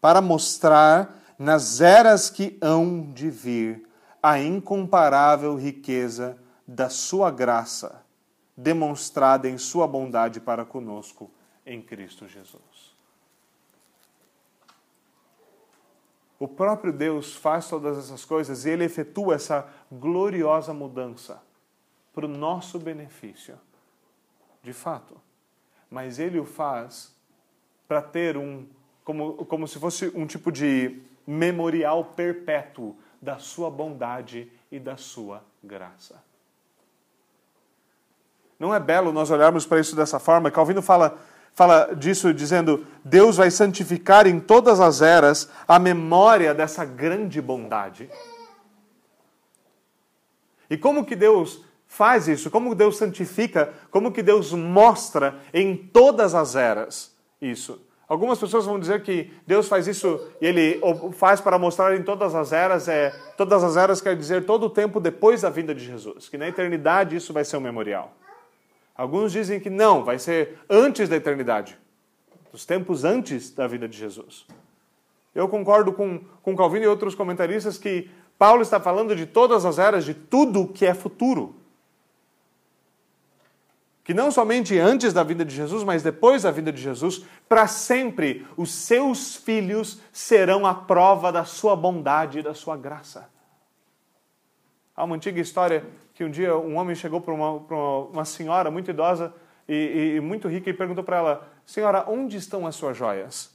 [0.00, 3.86] para mostrar nas eras que hão de vir
[4.22, 8.05] a incomparável riqueza da sua graça
[8.56, 11.30] demonstrada em Sua bondade para conosco
[11.64, 12.96] em Cristo Jesus.
[16.38, 21.42] O próprio Deus faz todas essas coisas e Ele efetua essa gloriosa mudança
[22.12, 23.58] para o nosso benefício,
[24.62, 25.20] de fato.
[25.90, 27.14] Mas Ele o faz
[27.88, 28.66] para ter um,
[29.04, 35.42] como, como se fosse um tipo de memorial perpétuo da Sua bondade e da Sua
[35.62, 36.22] graça.
[38.58, 40.50] Não é belo nós olharmos para isso dessa forma?
[40.50, 41.18] Calvino fala,
[41.54, 48.10] fala disso dizendo: Deus vai santificar em todas as eras a memória dessa grande bondade.
[50.68, 52.50] E como que Deus faz isso?
[52.50, 53.72] Como Deus santifica?
[53.90, 57.80] Como que Deus mostra em todas as eras isso?
[58.08, 60.80] Algumas pessoas vão dizer que Deus faz isso e Ele
[61.14, 62.88] faz para mostrar em todas as eras.
[62.88, 66.28] É, todas as eras quer dizer todo o tempo depois da vinda de Jesus.
[66.28, 68.14] Que na eternidade isso vai ser um memorial.
[68.96, 71.78] Alguns dizem que não, vai ser antes da eternidade,
[72.50, 74.46] dos tempos antes da vida de Jesus.
[75.34, 79.78] Eu concordo com, com Calvino e outros comentaristas que Paulo está falando de todas as
[79.78, 81.56] eras, de tudo que é futuro.
[84.02, 87.66] Que não somente antes da vinda de Jesus, mas depois da vinda de Jesus, para
[87.66, 93.28] sempre os seus filhos serão a prova da sua bondade e da sua graça.
[94.94, 95.84] Há uma antiga história
[96.16, 97.50] que um dia um homem chegou para uma,
[98.06, 99.34] uma, senhora muito idosa
[99.68, 103.54] e, e muito rica e perguntou para ela: Senhora, onde estão as suas joias?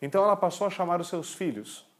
[0.00, 1.90] Então ela passou a chamar os seus filhos.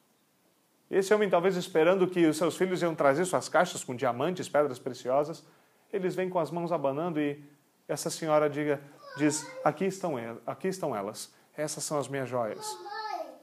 [0.91, 4.79] Esse homem, talvez esperando que os seus filhos iam trazer suas caixas com diamantes, pedras
[4.79, 5.43] preciosas,
[5.91, 7.43] eles vêm com as mãos abanando e
[7.89, 8.79] essa senhora diga,
[9.17, 10.17] diz: aqui estão,
[10.47, 12.77] aqui estão elas, essas são as minhas joias,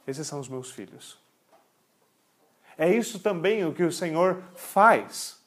[0.05, 1.17] esses são os meus filhos.
[2.77, 5.38] É isso também o que o Senhor faz.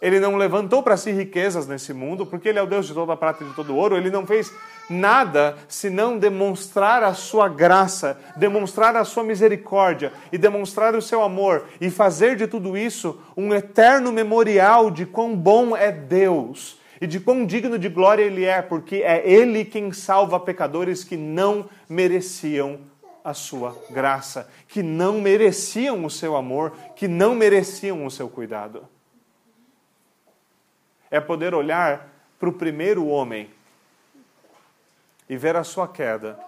[0.00, 3.12] Ele não levantou para si riquezas nesse mundo, porque Ele é o Deus de toda
[3.12, 3.96] a prata e de todo ouro.
[3.96, 4.52] Ele não fez
[4.88, 11.64] nada senão demonstrar a sua graça, demonstrar a sua misericórdia e demonstrar o seu amor
[11.80, 17.20] e fazer de tudo isso um eterno memorial de quão bom é Deus e de
[17.20, 22.80] quão digno de glória Ele é, porque é Ele quem salva pecadores que não mereciam
[23.24, 28.88] a sua graça, que não mereciam o seu amor, que não mereciam o seu cuidado.
[31.10, 33.50] É poder olhar para o primeiro homem
[35.28, 36.38] e ver a sua queda,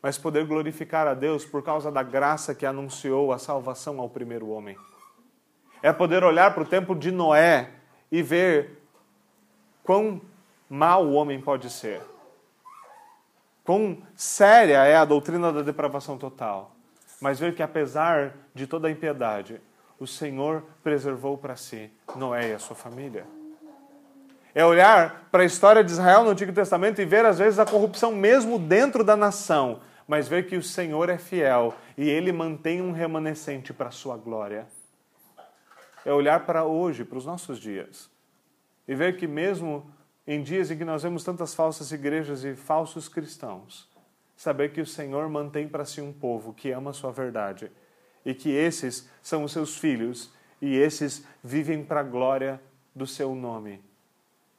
[0.00, 4.48] mas poder glorificar a Deus por causa da graça que anunciou a salvação ao primeiro
[4.48, 4.76] homem.
[5.82, 7.70] É poder olhar para o tempo de Noé
[8.10, 8.82] e ver
[9.82, 10.20] quão
[10.68, 12.00] mal o homem pode ser.
[13.64, 16.72] Quão séria é a doutrina da depravação total.
[17.20, 19.60] Mas ver que apesar de toda a impiedade,
[19.98, 23.26] o Senhor preservou para si Noé e a sua família.
[24.56, 27.66] É olhar para a história de Israel no Antigo Testamento e ver, às vezes, a
[27.66, 32.80] corrupção mesmo dentro da nação, mas ver que o Senhor é fiel e ele mantém
[32.80, 34.66] um remanescente para a sua glória.
[36.06, 38.08] É olhar para hoje, para os nossos dias,
[38.88, 39.90] e ver que, mesmo
[40.26, 43.86] em dias em que nós vemos tantas falsas igrejas e falsos cristãos,
[44.34, 47.70] saber que o Senhor mantém para si um povo que ama a sua verdade
[48.24, 50.32] e que esses são os seus filhos
[50.62, 52.58] e esses vivem para a glória
[52.94, 53.84] do seu nome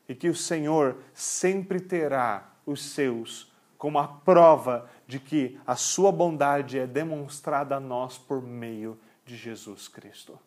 [0.07, 6.11] e que o Senhor sempre terá os seus como a prova de que a sua
[6.11, 10.39] bondade é demonstrada a nós por meio de Jesus Cristo.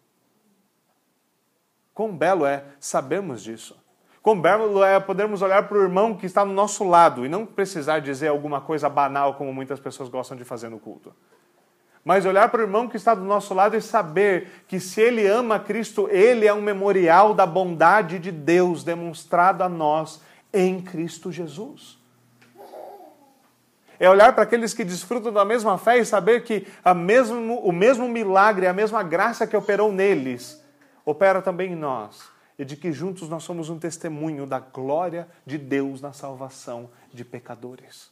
[1.95, 3.79] Quão belo é sabermos disso.
[4.23, 7.47] Quão belo é podermos olhar para o irmão que está no nosso lado e não
[7.47, 11.15] precisar dizer alguma coisa banal como muitas pessoas gostam de fazer no culto
[12.05, 15.27] mas olhar para o irmão que está do nosso lado e saber que se ele
[15.27, 20.21] ama Cristo, ele é um memorial da bondade de Deus demonstrada a nós
[20.53, 21.99] em Cristo Jesus.
[23.99, 27.71] É olhar para aqueles que desfrutam da mesma fé e saber que a mesmo, o
[27.71, 30.65] mesmo milagre, a mesma graça que operou neles,
[31.05, 32.31] opera também em nós.
[32.59, 37.27] E de que juntos nós somos um testemunho da glória de Deus na salvação de
[37.27, 38.11] pecadores.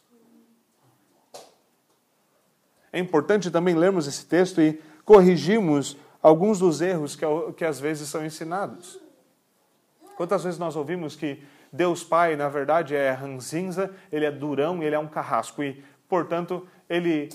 [2.92, 7.24] É importante também lermos esse texto e corrigirmos alguns dos erros que,
[7.56, 9.00] que às vezes são ensinados.
[10.16, 14.94] Quantas vezes nós ouvimos que Deus Pai, na verdade, é ranzinza, ele é durão, ele
[14.94, 17.28] é um carrasco e, portanto, ele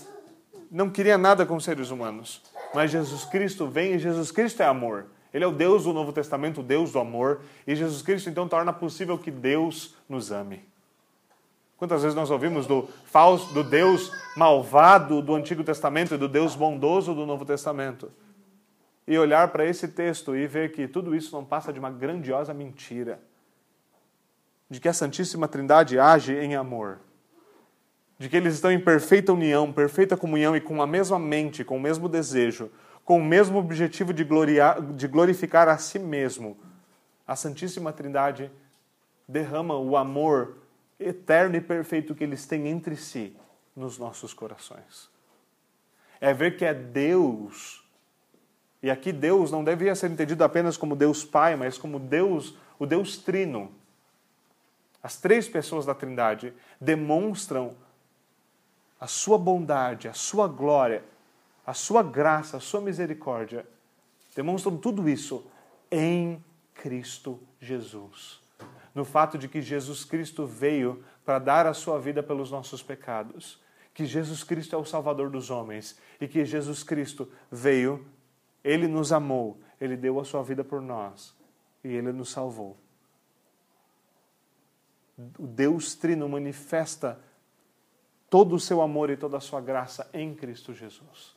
[0.70, 2.42] não queria nada com seres humanos.
[2.74, 5.06] Mas Jesus Cristo vem e Jesus Cristo é amor.
[5.34, 8.48] Ele é o Deus do Novo Testamento, o Deus do amor, e Jesus Cristo então
[8.48, 10.64] torna possível que Deus nos ame.
[11.84, 16.56] Quantas vezes nós ouvimos do falso, do Deus malvado do Antigo Testamento e do Deus
[16.56, 18.10] bondoso do Novo Testamento?
[19.06, 22.54] E olhar para esse texto e ver que tudo isso não passa de uma grandiosa
[22.54, 23.20] mentira.
[24.70, 27.00] De que a Santíssima Trindade age em amor.
[28.18, 31.76] De que eles estão em perfeita união, perfeita comunhão e com a mesma mente, com
[31.76, 32.72] o mesmo desejo,
[33.04, 36.58] com o mesmo objetivo de, gloriar, de glorificar a si mesmo.
[37.28, 38.50] A Santíssima Trindade
[39.28, 40.63] derrama o amor
[41.00, 43.36] eterno e perfeito que eles têm entre si
[43.76, 45.10] nos nossos corações.
[46.22, 47.84] É ver que é Deus,
[48.82, 52.86] e aqui Deus não devia ser entendido apenas como Deus Pai, mas como Deus, o
[52.86, 53.72] Deus Trino.
[55.02, 57.76] As três pessoas da Trindade demonstram
[59.00, 61.04] a sua bondade, a sua glória,
[61.66, 63.66] a sua graça, a sua misericórdia.
[64.34, 65.46] Demonstram tudo isso
[65.92, 68.43] em Cristo Jesus
[68.94, 73.62] no fato de que Jesus Cristo veio para dar a sua vida pelos nossos pecados,
[73.94, 78.06] que Jesus Cristo é o Salvador dos homens e que Jesus Cristo veio,
[78.64, 81.36] ele nos amou, ele deu a sua vida por nós
[81.84, 82.78] e ele nos salvou.
[85.38, 87.20] O Deus Trino manifesta
[88.30, 91.36] todo o seu amor e toda a sua graça em Cristo Jesus.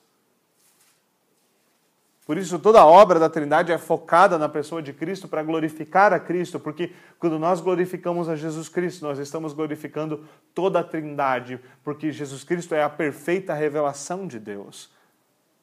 [2.27, 6.13] Por isso, toda a obra da Trindade é focada na pessoa de Cristo para glorificar
[6.13, 11.61] a Cristo, porque quando nós glorificamos a Jesus Cristo, nós estamos glorificando toda a Trindade,
[11.85, 14.91] porque Jesus Cristo é a perfeita revelação de Deus.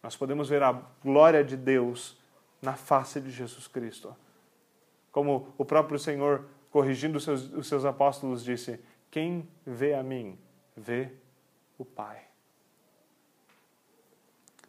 [0.02, 2.18] Nós podemos ver a glória de Deus
[2.62, 4.16] na face de Jesus Cristo.
[5.12, 8.80] Como o próprio Senhor, corrigindo os seus, os seus apóstolos, disse:
[9.12, 10.40] Quem vê a mim,
[10.78, 11.10] vê
[11.78, 12.22] o Pai.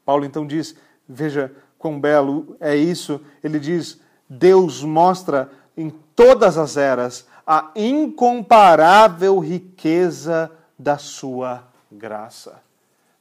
[0.05, 0.77] Paulo então diz:
[1.09, 1.55] Veja
[1.85, 3.21] quão belo é isso.
[3.43, 11.63] Ele diz: Deus mostra em todas as eras a incomparável riqueza da sua
[11.93, 12.63] graça.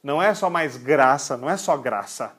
[0.02, 2.32] Não é só mais graça, não é só graça.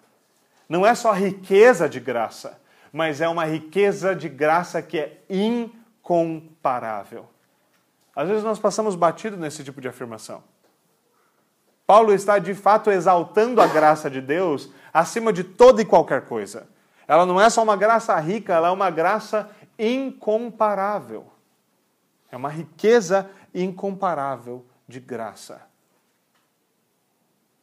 [0.66, 2.58] Não é só riqueza de graça,
[2.90, 7.26] mas é uma riqueza de graça que é incomparável.
[8.16, 10.42] Às vezes nós passamos batido nesse tipo de afirmação.
[11.86, 16.66] Paulo está de fato exaltando a graça de Deus acima de toda e qualquer coisa.
[17.06, 21.26] Ela não é só uma graça rica, ela é uma graça incomparável.
[22.30, 25.60] É uma riqueza incomparável de graça.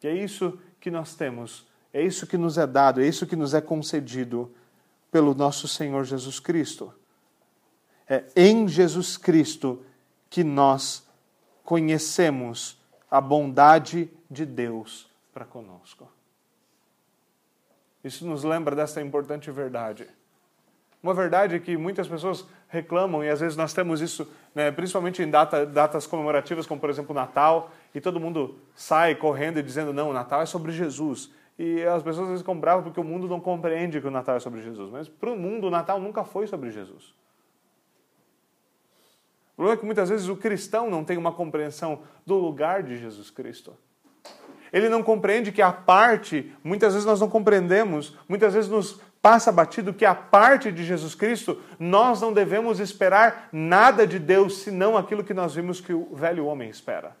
[0.02, 3.36] E é isso que nós temos, é isso que nos é dado, é isso que
[3.36, 4.52] nos é concedido
[5.10, 6.92] pelo nosso Senhor Jesus Cristo.
[8.08, 9.84] É em Jesus Cristo
[10.28, 11.06] que nós
[11.64, 12.81] conhecemos
[13.12, 16.10] a bondade de Deus para conosco.
[18.02, 20.08] Isso nos lembra desta importante verdade.
[21.02, 25.28] Uma verdade que muitas pessoas reclamam, e às vezes nós temos isso, né, principalmente em
[25.28, 30.08] data, datas comemorativas, como por exemplo Natal, e todo mundo sai correndo e dizendo: não,
[30.08, 31.30] o Natal é sobre Jesus.
[31.58, 34.36] E as pessoas às vezes ficam bravas porque o mundo não compreende que o Natal
[34.36, 34.90] é sobre Jesus.
[34.90, 37.12] Mas para o mundo, o Natal nunca foi sobre Jesus.
[39.52, 42.96] O problema é que muitas vezes o cristão não tem uma compreensão do lugar de
[42.96, 43.76] Jesus Cristo.
[44.72, 49.52] Ele não compreende que a parte, muitas vezes nós não compreendemos, muitas vezes nos passa
[49.52, 54.96] batido que a parte de Jesus Cristo, nós não devemos esperar nada de Deus senão
[54.96, 57.14] aquilo que nós vimos que o velho homem espera: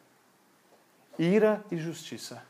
[1.18, 2.42] ira e justiça.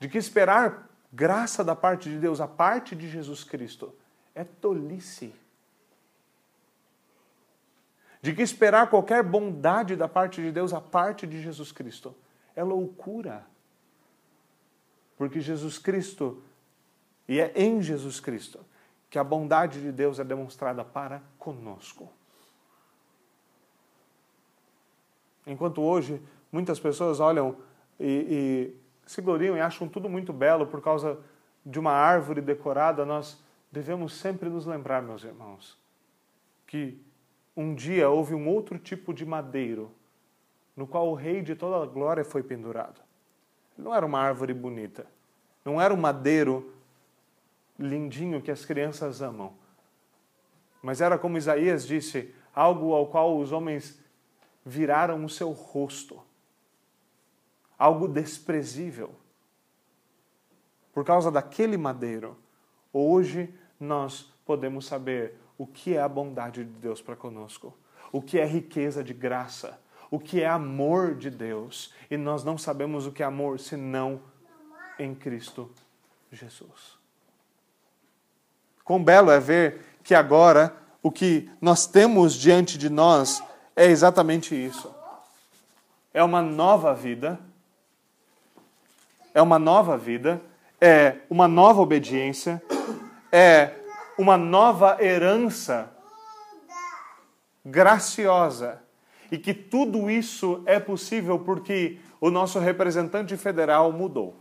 [0.00, 3.94] De que esperar graça da parte de Deus, a parte de Jesus Cristo,
[4.34, 5.32] é tolice
[8.26, 12.12] de que esperar qualquer bondade da parte de Deus, a parte de Jesus Cristo,
[12.56, 13.46] é loucura.
[15.16, 16.42] Porque Jesus Cristo,
[17.28, 18.66] e é em Jesus Cristo,
[19.08, 22.10] que a bondade de Deus é demonstrada para conosco.
[25.46, 26.20] Enquanto hoje
[26.50, 27.56] muitas pessoas olham
[28.00, 28.74] e,
[29.06, 31.16] e se gloriam e acham tudo muito belo por causa
[31.64, 35.78] de uma árvore decorada, nós devemos sempre nos lembrar, meus irmãos,
[36.66, 37.05] que
[37.56, 39.90] um dia houve um outro tipo de madeiro,
[40.76, 43.00] no qual o rei de toda a glória foi pendurado.
[43.78, 45.06] Não era uma árvore bonita,
[45.64, 46.74] não era um madeiro
[47.78, 49.54] lindinho que as crianças amam,
[50.82, 53.98] mas era como Isaías disse, algo ao qual os homens
[54.64, 56.20] viraram o seu rosto,
[57.78, 59.14] algo desprezível.
[60.92, 62.36] Por causa daquele madeiro,
[62.92, 67.74] hoje nós podemos saber o que é a bondade de Deus para conosco,
[68.12, 69.78] o que é riqueza de graça,
[70.10, 71.92] o que é amor de Deus.
[72.10, 74.20] E nós não sabemos o que é amor senão
[74.98, 75.70] em Cristo
[76.30, 76.96] Jesus.
[78.84, 83.42] Quão belo é ver que agora o que nós temos diante de nós
[83.74, 84.94] é exatamente isso.
[86.14, 87.38] É uma nova vida,
[89.34, 90.40] é uma nova vida,
[90.80, 92.62] é uma nova obediência,
[93.30, 93.74] é
[94.18, 95.90] uma nova herança
[97.64, 98.82] graciosa.
[99.30, 104.36] E que tudo isso é possível porque o nosso representante federal mudou.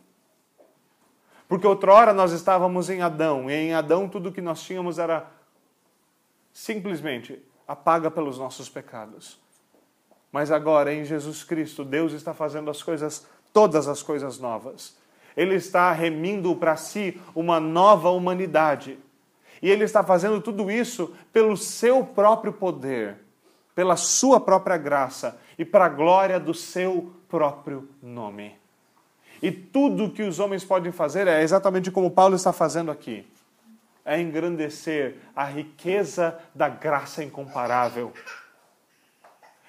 [1.48, 5.28] Porque outrora nós estávamos em Adão, e em Adão tudo que nós tínhamos era
[6.52, 9.40] simplesmente apaga pelos nossos pecados.
[10.32, 14.98] Mas agora em Jesus Cristo, Deus está fazendo as coisas, todas as coisas novas.
[15.36, 18.98] Ele está remindo para si uma nova humanidade.
[19.66, 23.16] E ele está fazendo tudo isso pelo seu próprio poder,
[23.74, 28.56] pela sua própria graça e para a glória do seu próprio nome.
[29.42, 33.26] E tudo que os homens podem fazer é exatamente como Paulo está fazendo aqui:
[34.06, 38.14] é engrandecer a riqueza da graça incomparável.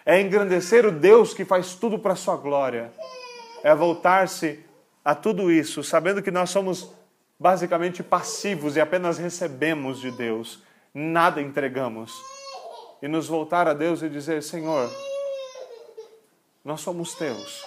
[0.04, 2.92] É engrandecer o Deus que faz tudo para a sua glória.
[3.64, 4.62] É voltar-se
[5.02, 6.92] a tudo isso, sabendo que nós somos
[7.38, 10.62] basicamente passivos e apenas recebemos de Deus,
[10.92, 12.12] nada entregamos.
[13.02, 14.90] E nos voltar a Deus e dizer: Senhor,
[16.64, 17.62] nós somos teus,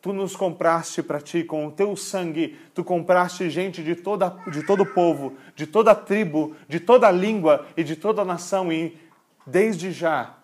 [0.00, 4.64] Tu nos compraste para ti com o teu sangue, tu compraste gente de, toda, de
[4.64, 8.96] todo povo, de toda tribo, de toda língua e de toda nação, e
[9.44, 10.38] desde já,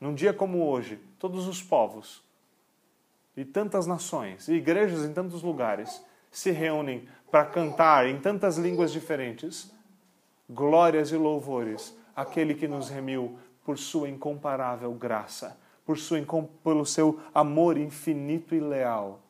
[0.00, 2.22] num dia como hoje, todos os povos
[3.36, 8.92] e tantas nações e igrejas em tantos lugares se reúnem para cantar em tantas línguas
[8.92, 9.72] diferentes
[10.48, 15.58] glórias e louvores àquele que nos remiu por sua incomparável graça
[15.88, 16.20] por sua,
[16.62, 19.22] pelo seu amor infinito e leal,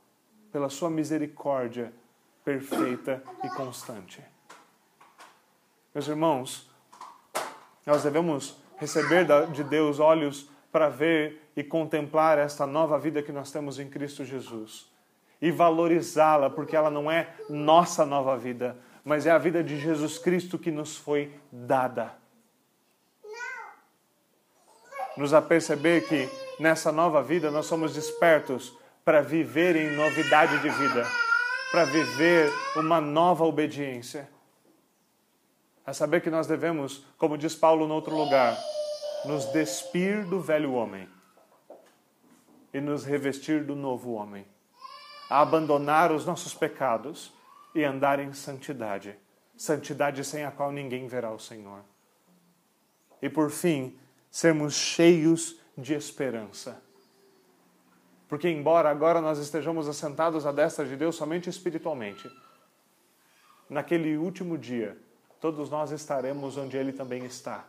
[0.50, 1.92] pela sua misericórdia
[2.44, 4.20] perfeita e constante.
[5.94, 6.68] Meus irmãos,
[7.86, 13.52] nós devemos receber de Deus olhos para ver e contemplar esta nova vida que nós
[13.52, 14.87] temos em Cristo Jesus
[15.40, 20.18] e valorizá-la, porque ela não é nossa nova vida, mas é a vida de Jesus
[20.18, 22.12] Cristo que nos foi dada.
[25.16, 26.28] Nos aperceber que
[26.58, 31.06] nessa nova vida, nós somos despertos para viver em novidade de vida,
[31.70, 34.28] para viver uma nova obediência.
[35.86, 38.58] A saber que nós devemos, como diz Paulo no outro lugar,
[39.24, 41.08] nos despir do velho homem
[42.74, 44.46] e nos revestir do novo homem,
[45.28, 47.32] a abandonar os nossos pecados
[47.74, 49.16] e andar em santidade,
[49.56, 51.80] santidade sem a qual ninguém verá o Senhor.
[53.20, 53.98] E por fim,
[54.30, 56.82] sermos cheios de esperança.
[58.28, 62.30] Porque, embora agora nós estejamos assentados à destra de Deus somente espiritualmente,
[63.70, 64.96] naquele último dia,
[65.40, 67.64] todos nós estaremos onde Ele também está.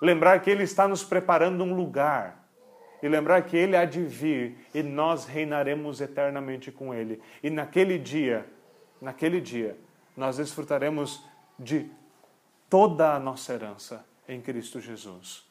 [0.00, 2.39] Lembrar que Ele está nos preparando um lugar.
[3.02, 7.20] E lembrar que Ele há de vir e nós reinaremos eternamente com Ele.
[7.42, 8.46] E naquele dia,
[9.00, 9.76] naquele dia,
[10.16, 11.24] nós desfrutaremos
[11.58, 11.90] de
[12.68, 15.50] toda a nossa herança em Cristo Jesus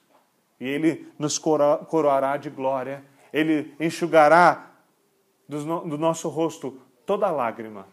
[0.60, 4.72] e Ele nos coroará de glória, Ele enxugará
[5.48, 7.88] do nosso rosto toda lágrima.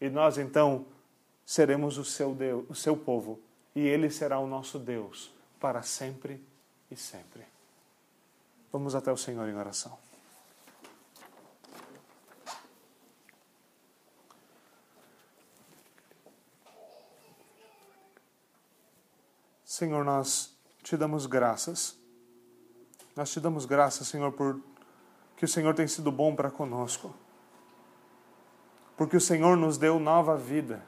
[0.00, 0.86] E nós então
[1.44, 3.40] seremos o seu, Deus, o seu povo,
[3.74, 6.40] e Ele será o nosso Deus para sempre
[6.90, 7.42] e sempre.
[8.72, 9.98] Vamos até o Senhor em oração.
[19.64, 21.98] Senhor, nós te damos graças.
[23.16, 24.60] Nós te damos graças, Senhor, por
[25.36, 27.14] que o Senhor tem sido bom para conosco.
[28.96, 30.84] Porque o Senhor nos deu nova vida.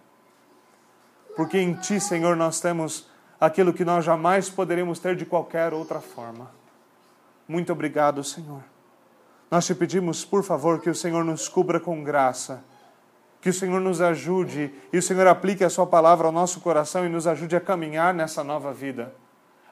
[1.35, 3.09] Porque em Ti, Senhor, nós temos
[3.41, 6.62] aquilo que nós jamais poderíamos ter de qualquer outra forma.
[7.53, 8.63] Muito obrigado, Senhor.
[9.51, 12.65] Nós te pedimos, por favor, que o Senhor nos cubra com graça,
[13.41, 17.05] que o Senhor nos ajude e o Senhor aplique a Sua palavra ao nosso coração
[17.05, 19.13] e nos ajude a caminhar nessa nova vida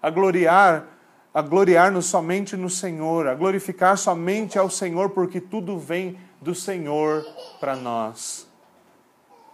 [0.02, 0.86] a gloriar,
[1.32, 7.24] a gloriar-nos somente no Senhor, a glorificar somente ao Senhor, porque tudo vem do Senhor
[7.60, 8.48] para nós.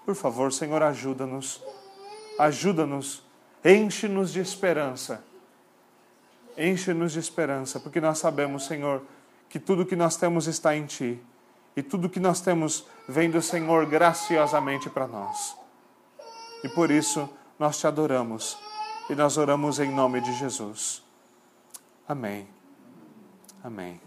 [0.05, 1.63] Por favor, Senhor, ajuda-nos.
[2.39, 3.25] Ajuda-nos.
[3.65, 5.23] Enche-nos de esperança.
[6.57, 9.03] Enche-nos de esperança, porque nós sabemos, Senhor,
[9.49, 11.23] que tudo que nós temos está em Ti.
[11.77, 15.57] E tudo que nós temos vem do Senhor graciosamente para nós.
[16.65, 17.29] E por isso
[17.59, 18.59] nós te adoramos
[19.11, 21.03] e nós oramos em nome de Jesus.
[22.09, 22.49] Amém.
[23.63, 24.06] Amém.